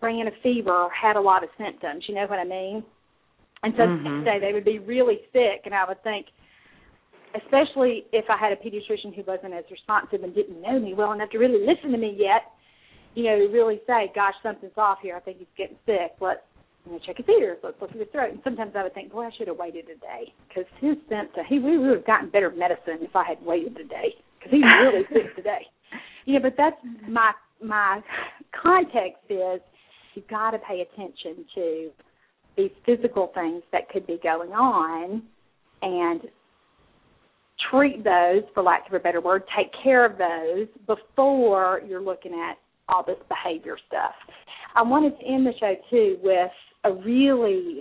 [0.02, 2.04] ran a fever or had a lot of symptoms.
[2.08, 2.82] You know what I mean?
[3.62, 4.04] And so mm-hmm.
[4.04, 6.26] the next day they would be really sick, and I would think,
[7.34, 11.12] especially if I had a pediatrician who wasn't as responsive and didn't know me well
[11.12, 12.42] enough to really listen to me yet
[13.16, 15.16] you know, really say, gosh, something's off here.
[15.16, 16.12] I think he's getting sick.
[16.20, 16.40] Let's
[16.84, 17.56] you know, check his ears.
[17.64, 18.30] Let's look at his throat.
[18.30, 21.46] And sometimes I would think, boy, I should have waited a day because his symptoms,
[21.48, 24.62] he we would have gotten better medicine if I had waited a day because he's
[24.80, 25.66] really sick today.
[26.26, 26.76] You know, but that's
[27.08, 27.32] my
[27.64, 28.02] my
[28.62, 29.60] context is
[30.14, 31.90] you've got to pay attention to
[32.58, 35.22] these physical things that could be going on
[35.80, 36.20] and
[37.70, 42.32] treat those, for lack of a better word, take care of those before you're looking
[42.32, 42.58] at
[42.88, 44.14] all this behavior stuff.
[44.74, 46.50] I wanted to end the show too with
[46.84, 47.80] a really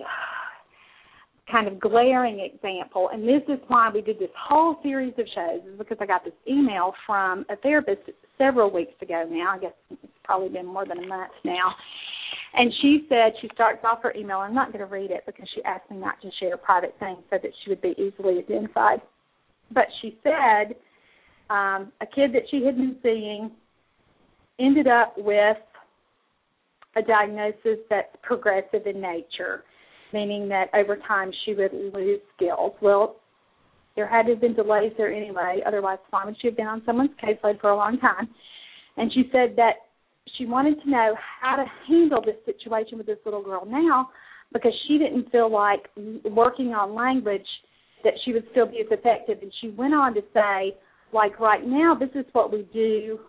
[1.51, 5.62] kind of glaring example, and this is why we did this whole series of shows,
[5.72, 8.01] is because I got this email from a therapist
[8.38, 9.53] several weeks ago now.
[9.56, 11.76] I guess it's probably been more than a month now.
[12.58, 14.38] And she said she starts off her email.
[14.38, 17.20] I'm not going to read it because she asked me not to share private things
[17.30, 19.01] so that she would be easily identified.
[19.72, 20.76] But she said
[21.49, 23.51] um, a kid that she had been seeing
[24.60, 25.58] ended up with
[26.95, 29.64] a diagnosis that's progressive in nature,
[30.14, 32.74] meaning that over time she would lose skills.
[32.82, 33.18] Well,
[33.95, 36.82] there had to have been delays there anyway, otherwise why would she have been on
[36.86, 38.30] someone's caseload for a long time?
[38.97, 39.74] And she said that
[40.38, 44.10] she wanted to know how to handle this situation with this little girl now
[44.53, 45.89] because she didn't feel like
[46.26, 47.45] working on language
[48.03, 49.39] that she would still be as effective.
[49.41, 50.76] And she went on to say,
[51.14, 53.20] like right now, this is what we do.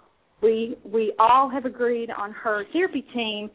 [0.43, 3.51] We we all have agreed on her therapy team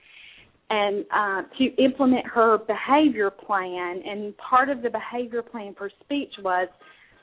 [0.71, 4.01] and uh, to implement her behavior plan.
[4.05, 6.69] And part of the behavior plan for speech was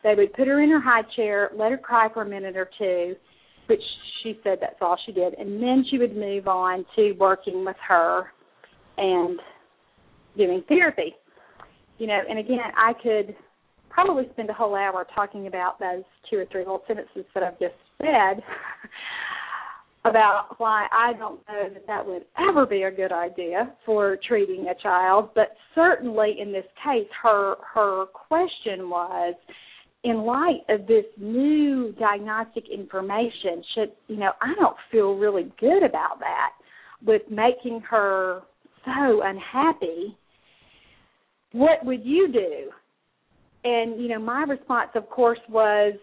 [0.05, 2.69] they would put her in her high chair, let her cry for a minute or
[2.79, 3.17] two,
[3.67, 3.81] which
[4.23, 7.77] she said that's all she did, and then she would move on to working with
[7.87, 8.27] her
[8.99, 9.41] and
[10.37, 11.15] doing therapy.
[11.99, 13.35] You know, and again, I could
[13.89, 17.59] probably spend a whole hour talking about those two or three little sentences that I've
[17.59, 18.43] just said
[20.05, 24.67] about why I don't know that that would ever be a good idea for treating
[24.69, 29.35] a child, but certainly in this case her her question was
[30.05, 35.83] in light of this new diagnostic information should you know I don't feel really good
[35.83, 36.51] about that
[37.05, 38.43] with making her
[38.85, 40.17] so unhappy
[41.53, 42.71] what would you do?
[43.65, 45.95] And you know my response of course was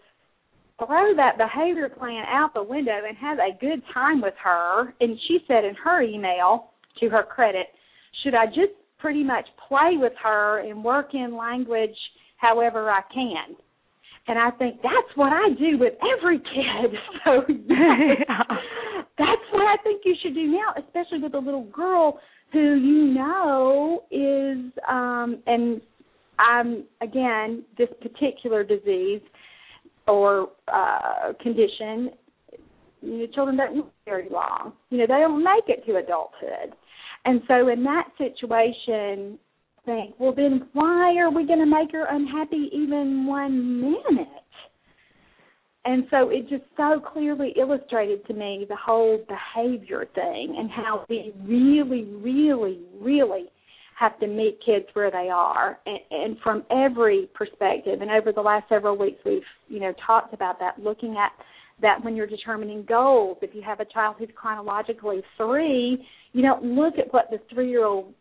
[0.78, 4.94] throw that behavior plan out the window and have a good time with her.
[5.00, 7.68] And she said in her email to her credit
[8.24, 11.96] should i just pretty much play with her and work in language
[12.38, 13.56] however i can?
[14.28, 16.98] And i think that's what i do with every kid.
[17.26, 17.42] So
[19.18, 22.20] that's what i think you should do now especially with a little girl
[22.52, 25.82] who you know is um and
[26.38, 29.22] I'm again this particular disease
[30.08, 32.12] or uh, condition.
[33.02, 34.74] You know, children don't live very long.
[34.90, 36.76] You know, they don't make it to adulthood,
[37.26, 39.38] and so in that situation,
[39.86, 44.28] think, well, then why are we going to make her unhappy even one minute?
[45.86, 51.06] And so it just so clearly illustrated to me the whole behavior thing and how
[51.08, 53.46] we really, really, really
[53.98, 55.80] have to meet kids where they are.
[55.86, 60.34] And, and from every perspective and over the last several weeks we've you know talked
[60.34, 61.32] about that looking at
[61.82, 63.38] that when you're determining goals.
[63.42, 67.70] If you have a child who's chronologically three you don't look at what the three
[67.70, 68.14] year old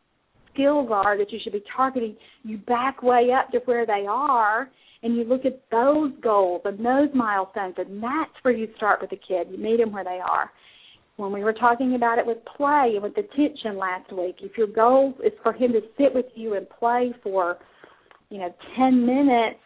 [0.52, 2.16] skills are that you should be targeting.
[2.44, 4.70] You back way up to where they are
[5.02, 9.10] and you look at those goals and those milestones and that's where you start with
[9.10, 9.48] the kid.
[9.50, 10.50] You meet them where they are
[11.16, 14.66] when we were talking about it with play and with attention last week, if your
[14.66, 17.58] goal is for him to sit with you and play for,
[18.30, 19.60] you know, 10 minutes,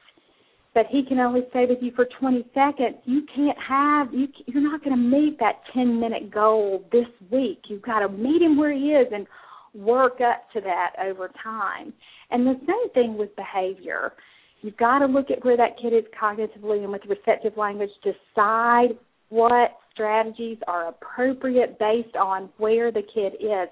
[0.74, 4.62] but he can only stay with you for 20 seconds, you can't have, you, you're
[4.62, 7.62] not going to meet that 10 minute goal this week.
[7.68, 9.26] You've got to meet him where he is and
[9.74, 11.92] work up to that over time.
[12.30, 14.12] And the same thing with behavior.
[14.60, 18.98] You've got to look at where that kid is cognitively and with receptive language, decide
[19.30, 23.68] what strategies are appropriate based on where the kid is,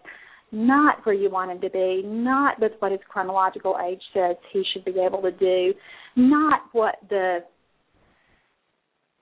[0.50, 4.64] not where you want him to be, not with what his chronological age says he
[4.72, 5.72] should be able to do,
[6.16, 7.38] not what the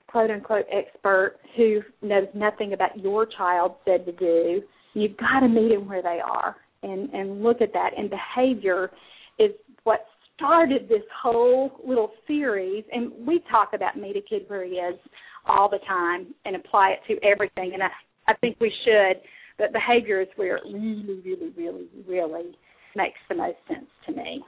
[0.07, 4.63] quote unquote expert who knows nothing about your child said to do.
[4.95, 7.91] You've got to meet them where they are and, and look at that.
[7.99, 8.91] And behavior
[9.39, 9.51] is
[9.83, 12.85] what started this whole little series.
[12.93, 14.99] And we talk about meet a kid where he is
[15.47, 17.73] all the time and apply it to everything.
[17.75, 17.89] And I,
[18.29, 19.21] I think we should,
[19.59, 22.57] but behavior is where it really, really, really, really
[22.97, 24.43] makes the most sense to me.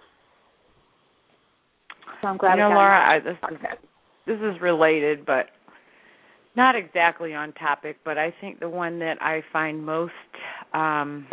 [2.22, 2.55] So I'm glad.
[2.55, 3.59] You know, Laura, I, this is
[4.26, 5.47] this is related, but
[6.57, 7.99] not exactly on topic.
[8.05, 10.12] But I think the one that I find most
[10.72, 11.26] um,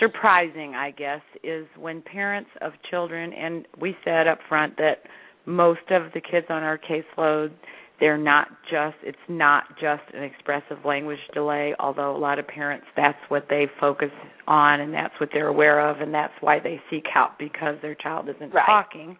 [0.00, 5.02] surprising, I guess, is when parents of children, and we said up front that
[5.46, 7.52] most of the kids on our caseload
[8.00, 12.86] they're not just it's not just an expressive language delay although a lot of parents
[12.96, 14.10] that's what they focus
[14.48, 17.94] on and that's what they're aware of and that's why they seek help because their
[17.94, 18.66] child isn't right.
[18.66, 19.16] talking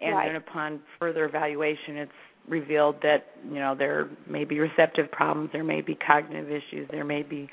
[0.00, 0.28] and right.
[0.28, 2.12] then upon further evaluation it's
[2.48, 7.04] revealed that you know there may be receptive problems there may be cognitive issues there
[7.04, 7.48] may be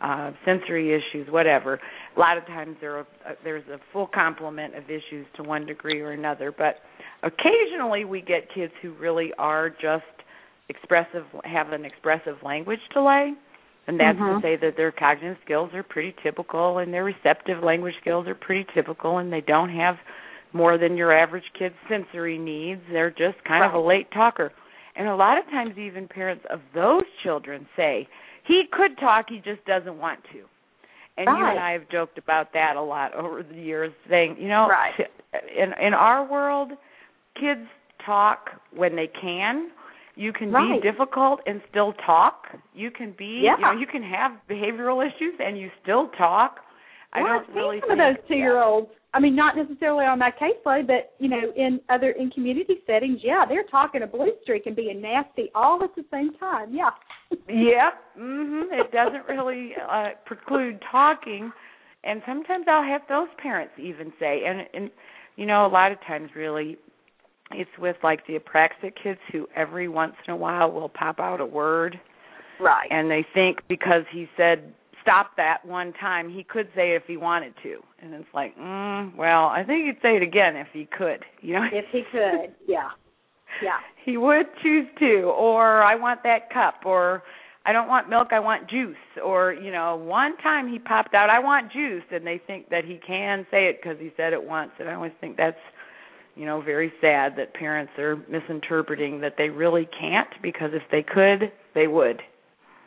[0.00, 1.80] uh, sensory issues, whatever.
[2.16, 5.66] A lot of times there are, uh, there's a full complement of issues to one
[5.66, 6.76] degree or another, but
[7.22, 10.04] occasionally we get kids who really are just
[10.68, 13.32] expressive, have an expressive language delay,
[13.86, 14.40] and that's mm-hmm.
[14.40, 18.34] to say that their cognitive skills are pretty typical and their receptive language skills are
[18.34, 19.96] pretty typical, and they don't have
[20.52, 22.80] more than your average kid's sensory needs.
[22.90, 23.68] They're just kind right.
[23.68, 24.52] of a late talker
[24.96, 28.08] And a lot of times, even parents of those children say,
[28.46, 30.42] he could talk, he just doesn't want to.
[31.16, 31.38] And right.
[31.38, 34.68] you and I have joked about that a lot over the years, saying, you know,
[34.68, 34.94] right.
[35.56, 36.72] in in our world,
[37.34, 37.66] kids
[38.04, 39.70] talk when they can.
[40.16, 40.80] You can right.
[40.80, 42.44] be difficult and still talk.
[42.74, 43.56] You can be, yeah.
[43.56, 46.56] you know, you can have behavioral issues and you still talk.
[47.12, 48.90] I don't really some think, of those two-year-olds.
[49.12, 53.20] I mean, not necessarily on my caseload, but you know, in other in community settings,
[53.24, 56.72] yeah, they're talking a blue streak and being nasty all at the same time.
[56.72, 56.90] Yeah.
[57.48, 57.94] yep.
[58.18, 58.64] Mhm.
[58.72, 61.50] It doesn't really uh preclude talking,
[62.04, 64.90] and sometimes I'll have those parents even say, and and
[65.36, 66.76] you know, a lot of times really,
[67.52, 71.40] it's with like the apraxic kids who every once in a while will pop out
[71.40, 71.98] a word,
[72.60, 74.72] right, and they think because he said
[75.02, 77.78] stop that one time, he could say it if he wanted to.
[78.02, 81.54] And it's like, mm, well, I think he'd say it again if he could, you
[81.54, 81.64] know.
[81.72, 82.90] If he could, yeah.
[83.62, 83.78] Yeah.
[84.02, 87.22] He would choose to or I want that cup or
[87.66, 91.28] I don't want milk, I want juice or, you know, one time he popped out
[91.28, 94.42] I want juice and they think that he can say it cuz he said it
[94.42, 95.60] once and I always think that's
[96.34, 101.02] you know, very sad that parents are misinterpreting that they really can't because if they
[101.02, 102.22] could, they would.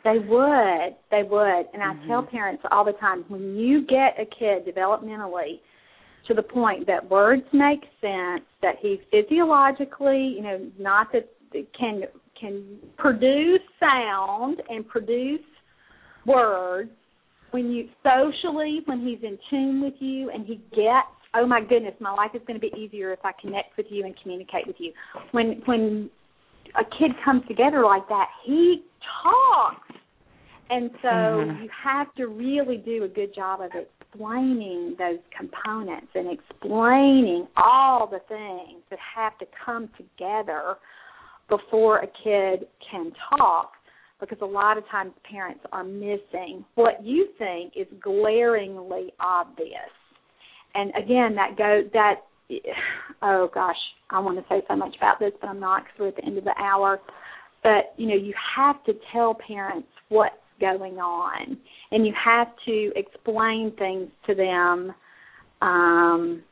[0.04, 0.96] They would.
[1.10, 1.66] They would.
[1.72, 2.02] And mm-hmm.
[2.02, 5.60] I tell parents all the time when you get a kid developmentally
[6.28, 11.28] to the point that words make sense, that he physiologically, you know, not that
[11.78, 12.02] can
[12.38, 15.40] can produce sound and produce
[16.26, 16.90] words
[17.52, 21.94] when you socially when he's in tune with you and he gets oh my goodness
[22.00, 24.76] my life is going to be easier if i connect with you and communicate with
[24.78, 24.92] you
[25.30, 26.10] when when
[26.76, 28.82] a kid comes together like that he
[29.22, 29.93] talks
[30.70, 31.62] and so mm-hmm.
[31.62, 38.06] you have to really do a good job of explaining those components and explaining all
[38.06, 40.76] the things that have to come together
[41.48, 43.72] before a kid can talk
[44.20, 49.90] because a lot of times parents are missing what you think is glaringly obvious.
[50.74, 52.16] And again, that go that
[53.22, 53.76] oh gosh,
[54.10, 56.24] I want to say so much about this, but I'm not because we're at the
[56.24, 57.00] end of the hour.
[57.62, 61.56] But you know, you have to tell parents what's going on,
[61.90, 64.94] and you have to explain things to them
[65.60, 66.42] um,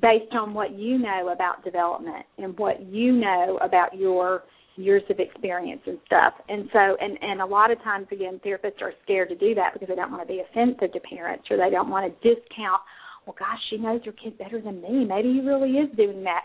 [0.00, 4.42] based on what you know about development and what you know about your
[4.76, 6.34] years of experience and stuff.
[6.48, 9.72] And so and and a lot of times again therapists are scared to do that
[9.72, 12.80] because they don't want to be offensive to parents or they don't want to discount,
[13.26, 15.04] well gosh, she knows her kid better than me.
[15.04, 16.42] Maybe he really is doing that.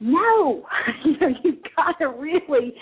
[0.00, 0.64] No.
[1.04, 2.74] you know, you've got to really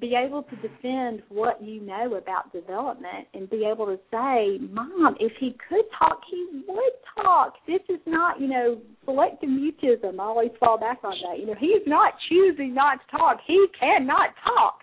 [0.00, 5.16] be able to defend what you know about development and be able to say, Mom,
[5.20, 7.54] if he could talk, he would talk.
[7.66, 10.18] This is not, you know, selective mutism.
[10.18, 11.38] I always fall back on that.
[11.38, 13.38] You know, he's not choosing not to talk.
[13.46, 14.80] He cannot talk.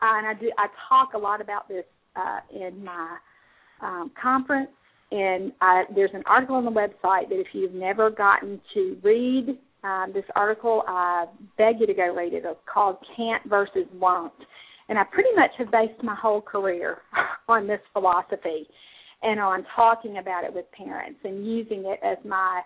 [0.00, 3.16] Uh, and I do I talk a lot about this uh, in my
[3.82, 4.70] um, conference
[5.10, 9.56] and I, there's an article on the website that if you've never gotten to read
[9.86, 11.26] um, this article, I
[11.56, 12.42] beg you to go read it.
[12.44, 14.32] It's called Can't versus Won't.
[14.88, 16.98] And I pretty much have based my whole career
[17.48, 18.66] on this philosophy
[19.22, 22.62] and on talking about it with parents and using it as my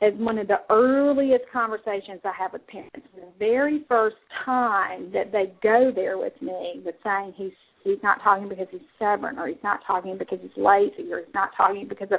[0.00, 3.06] as one of the earliest conversations I have with parents.
[3.14, 7.52] The very first time that they go there with me with saying he's
[7.84, 11.34] he's not talking because he's stubborn or he's not talking because he's lazy or he's
[11.34, 12.18] not talking because of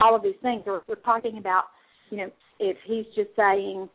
[0.00, 1.64] all of these things or we're talking about
[2.10, 3.88] you know if he's just saying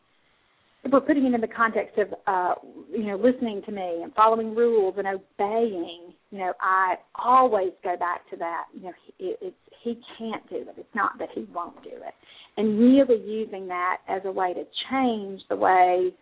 [0.82, 2.54] if we're putting it in the context of uh
[2.90, 7.96] you know listening to me and following rules and obeying you know i always go
[7.96, 10.74] back to that you know it, it's he can't do it.
[10.76, 12.14] It's not that he won't do it.
[12.56, 16.12] And really using that as a way to change the way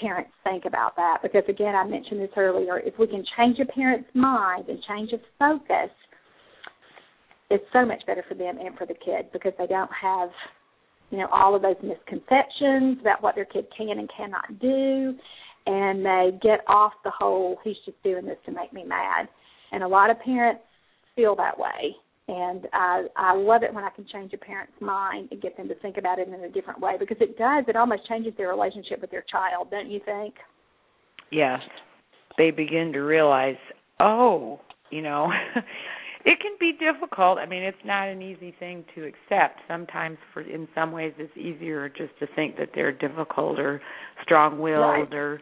[0.00, 1.18] parents think about that.
[1.22, 5.12] Because again i mentioned this earlier if we can change a parent's mind and change
[5.12, 5.90] its focus
[7.50, 10.30] it's so much better for them and for the kid because they don't have
[11.10, 15.14] you know all of those misconceptions about what their kid can and cannot do
[15.66, 19.28] and they get off the whole he's just doing this to make me mad.
[19.72, 20.62] And a lot of parents
[21.16, 21.96] feel that way.
[22.26, 25.68] And i i love it when i can change a parent's mind and get them
[25.68, 28.48] to think about it in a different way because it does it almost changes their
[28.48, 30.34] relationship with their child don't you think?
[31.30, 31.60] Yes.
[32.38, 33.56] They begin to realize
[34.00, 35.30] oh you know
[36.24, 37.38] it can be difficult.
[37.38, 39.60] I mean, it's not an easy thing to accept.
[39.68, 43.82] Sometimes, for in some ways, it's easier just to think that they're difficult or
[44.22, 45.14] strong-willed right.
[45.14, 45.40] or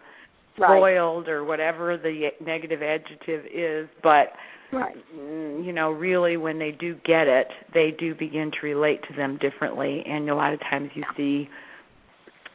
[0.57, 1.33] spoiled right.
[1.33, 3.89] or whatever the negative adjective is.
[4.03, 4.33] But
[4.73, 4.97] right.
[5.17, 9.15] Mm, you know, really, when they do get it, they do begin to relate to
[9.17, 11.49] them differently, and a lot of times you see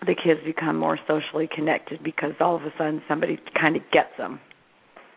[0.02, 4.12] the kids become more socially connected because all of a sudden somebody kind of gets
[4.18, 4.40] them.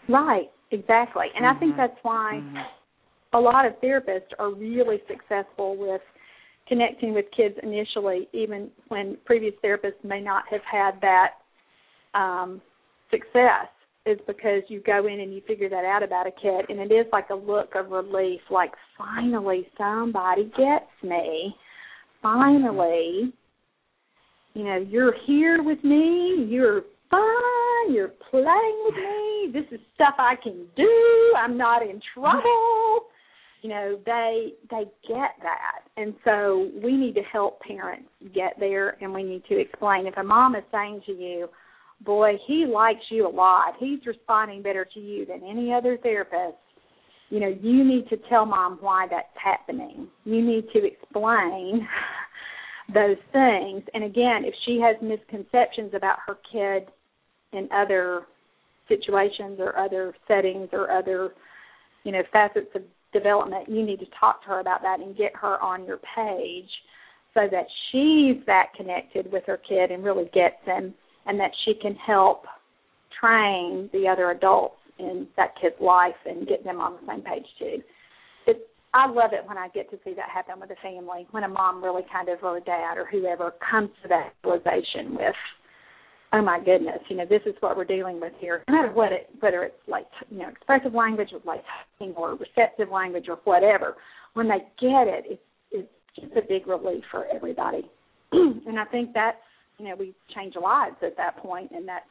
[0.09, 1.27] Right, exactly.
[1.35, 1.57] And mm-hmm.
[1.57, 1.81] I think mm-hmm.
[1.81, 2.57] that's why mm-hmm.
[3.33, 6.01] A lot of therapists are really successful with
[6.67, 12.61] connecting with kids initially, even when previous therapists may not have had that um,
[13.11, 13.67] success,
[14.07, 16.95] is because you go in and you figure that out about a kid, and it
[16.95, 21.55] is like a look of relief, like finally somebody gets me.
[22.23, 23.33] Finally,
[24.55, 26.47] you know, you're here with me.
[26.49, 27.93] You're fun.
[27.95, 29.51] You're playing with me.
[29.53, 31.35] This is stuff I can do.
[31.37, 33.00] I'm not in trouble
[33.63, 35.83] you know they they get that.
[35.97, 40.07] And so we need to help parents get there and we need to explain.
[40.07, 41.49] If a mom is saying to you
[42.05, 43.75] boy he likes you a lot.
[43.79, 46.57] He's responding better to you than any other therapist
[47.31, 50.09] you know you need to tell mom why that's happening.
[50.25, 51.87] You need to explain
[52.95, 53.83] those things.
[53.95, 56.89] And again if she has misconceptions about her kid
[57.53, 58.23] in other
[58.89, 61.31] situations or other settings or other
[62.05, 62.83] you know facets of
[63.13, 66.71] development, you need to talk to her about that and get her on your page
[67.35, 70.95] so that she's that connected with her kid and really gets him
[71.27, 72.45] and that she can help
[73.21, 77.47] train the other adults in that kid's life and get them on the same page
[77.59, 77.83] too.
[78.47, 81.45] It, I love it when I get to see that happen with a family, when
[81.45, 85.35] a mom really kind of or a dad or whoever comes to that realization with
[86.33, 88.63] oh my goodness, you know, this is what we're dealing with here.
[88.69, 91.63] No matter what it, whether it's like, you know, expressive language or like
[92.17, 93.97] or receptive language or whatever,
[94.35, 97.91] when they get it, it's, it's just a big relief for everybody.
[98.33, 99.37] and I think that's,
[99.79, 102.05] you know, we change lives at that point, and that's,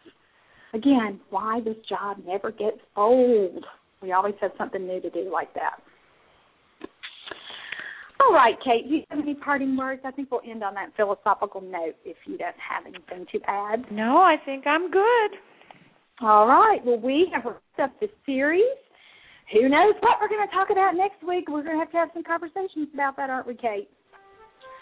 [0.73, 3.63] again, why this job never gets old.
[4.01, 5.79] We always have something new to do like that.
[8.21, 10.01] All right, Kate, do you have any parting words?
[10.05, 13.85] I think we'll end on that philosophical note if you don't have anything to add.
[13.91, 15.31] No, I think I'm good.
[16.21, 16.83] All right.
[16.85, 18.63] Well, we have wrapped up this series.
[19.53, 21.45] Who knows what we're going to talk about next week?
[21.47, 23.89] We're going to have to have some conversations about that, aren't we, Kate?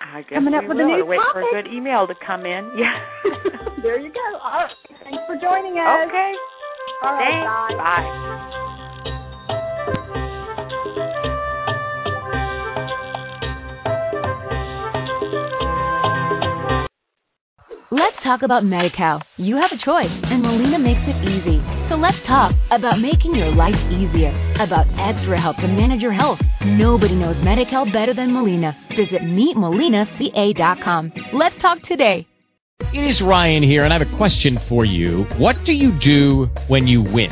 [0.02, 0.94] I guess Coming up we with will.
[0.94, 1.34] a new Wait topic.
[1.34, 2.72] for a good email to come in.
[2.78, 3.00] Yeah.
[3.84, 4.38] there you go.
[4.42, 4.76] All right.
[5.04, 6.10] Thanks for joining us.
[6.10, 6.32] Okay.
[7.04, 7.70] All right.
[7.70, 7.78] Thanks.
[7.78, 8.50] Bye.
[8.50, 8.64] bye.
[17.90, 19.22] Let's talk about MediCal.
[19.38, 21.64] You have a choice, and Molina makes it easy.
[21.88, 26.42] So let's talk about making your life easier, about extra help to manage your health.
[26.66, 28.76] Nobody knows MediCal better than Molina.
[28.90, 31.14] Visit meetmolinaca.com.
[31.32, 32.28] Let's talk today.
[32.94, 35.24] It is Ryan here, and I have a question for you.
[35.38, 37.32] What do you do when you win?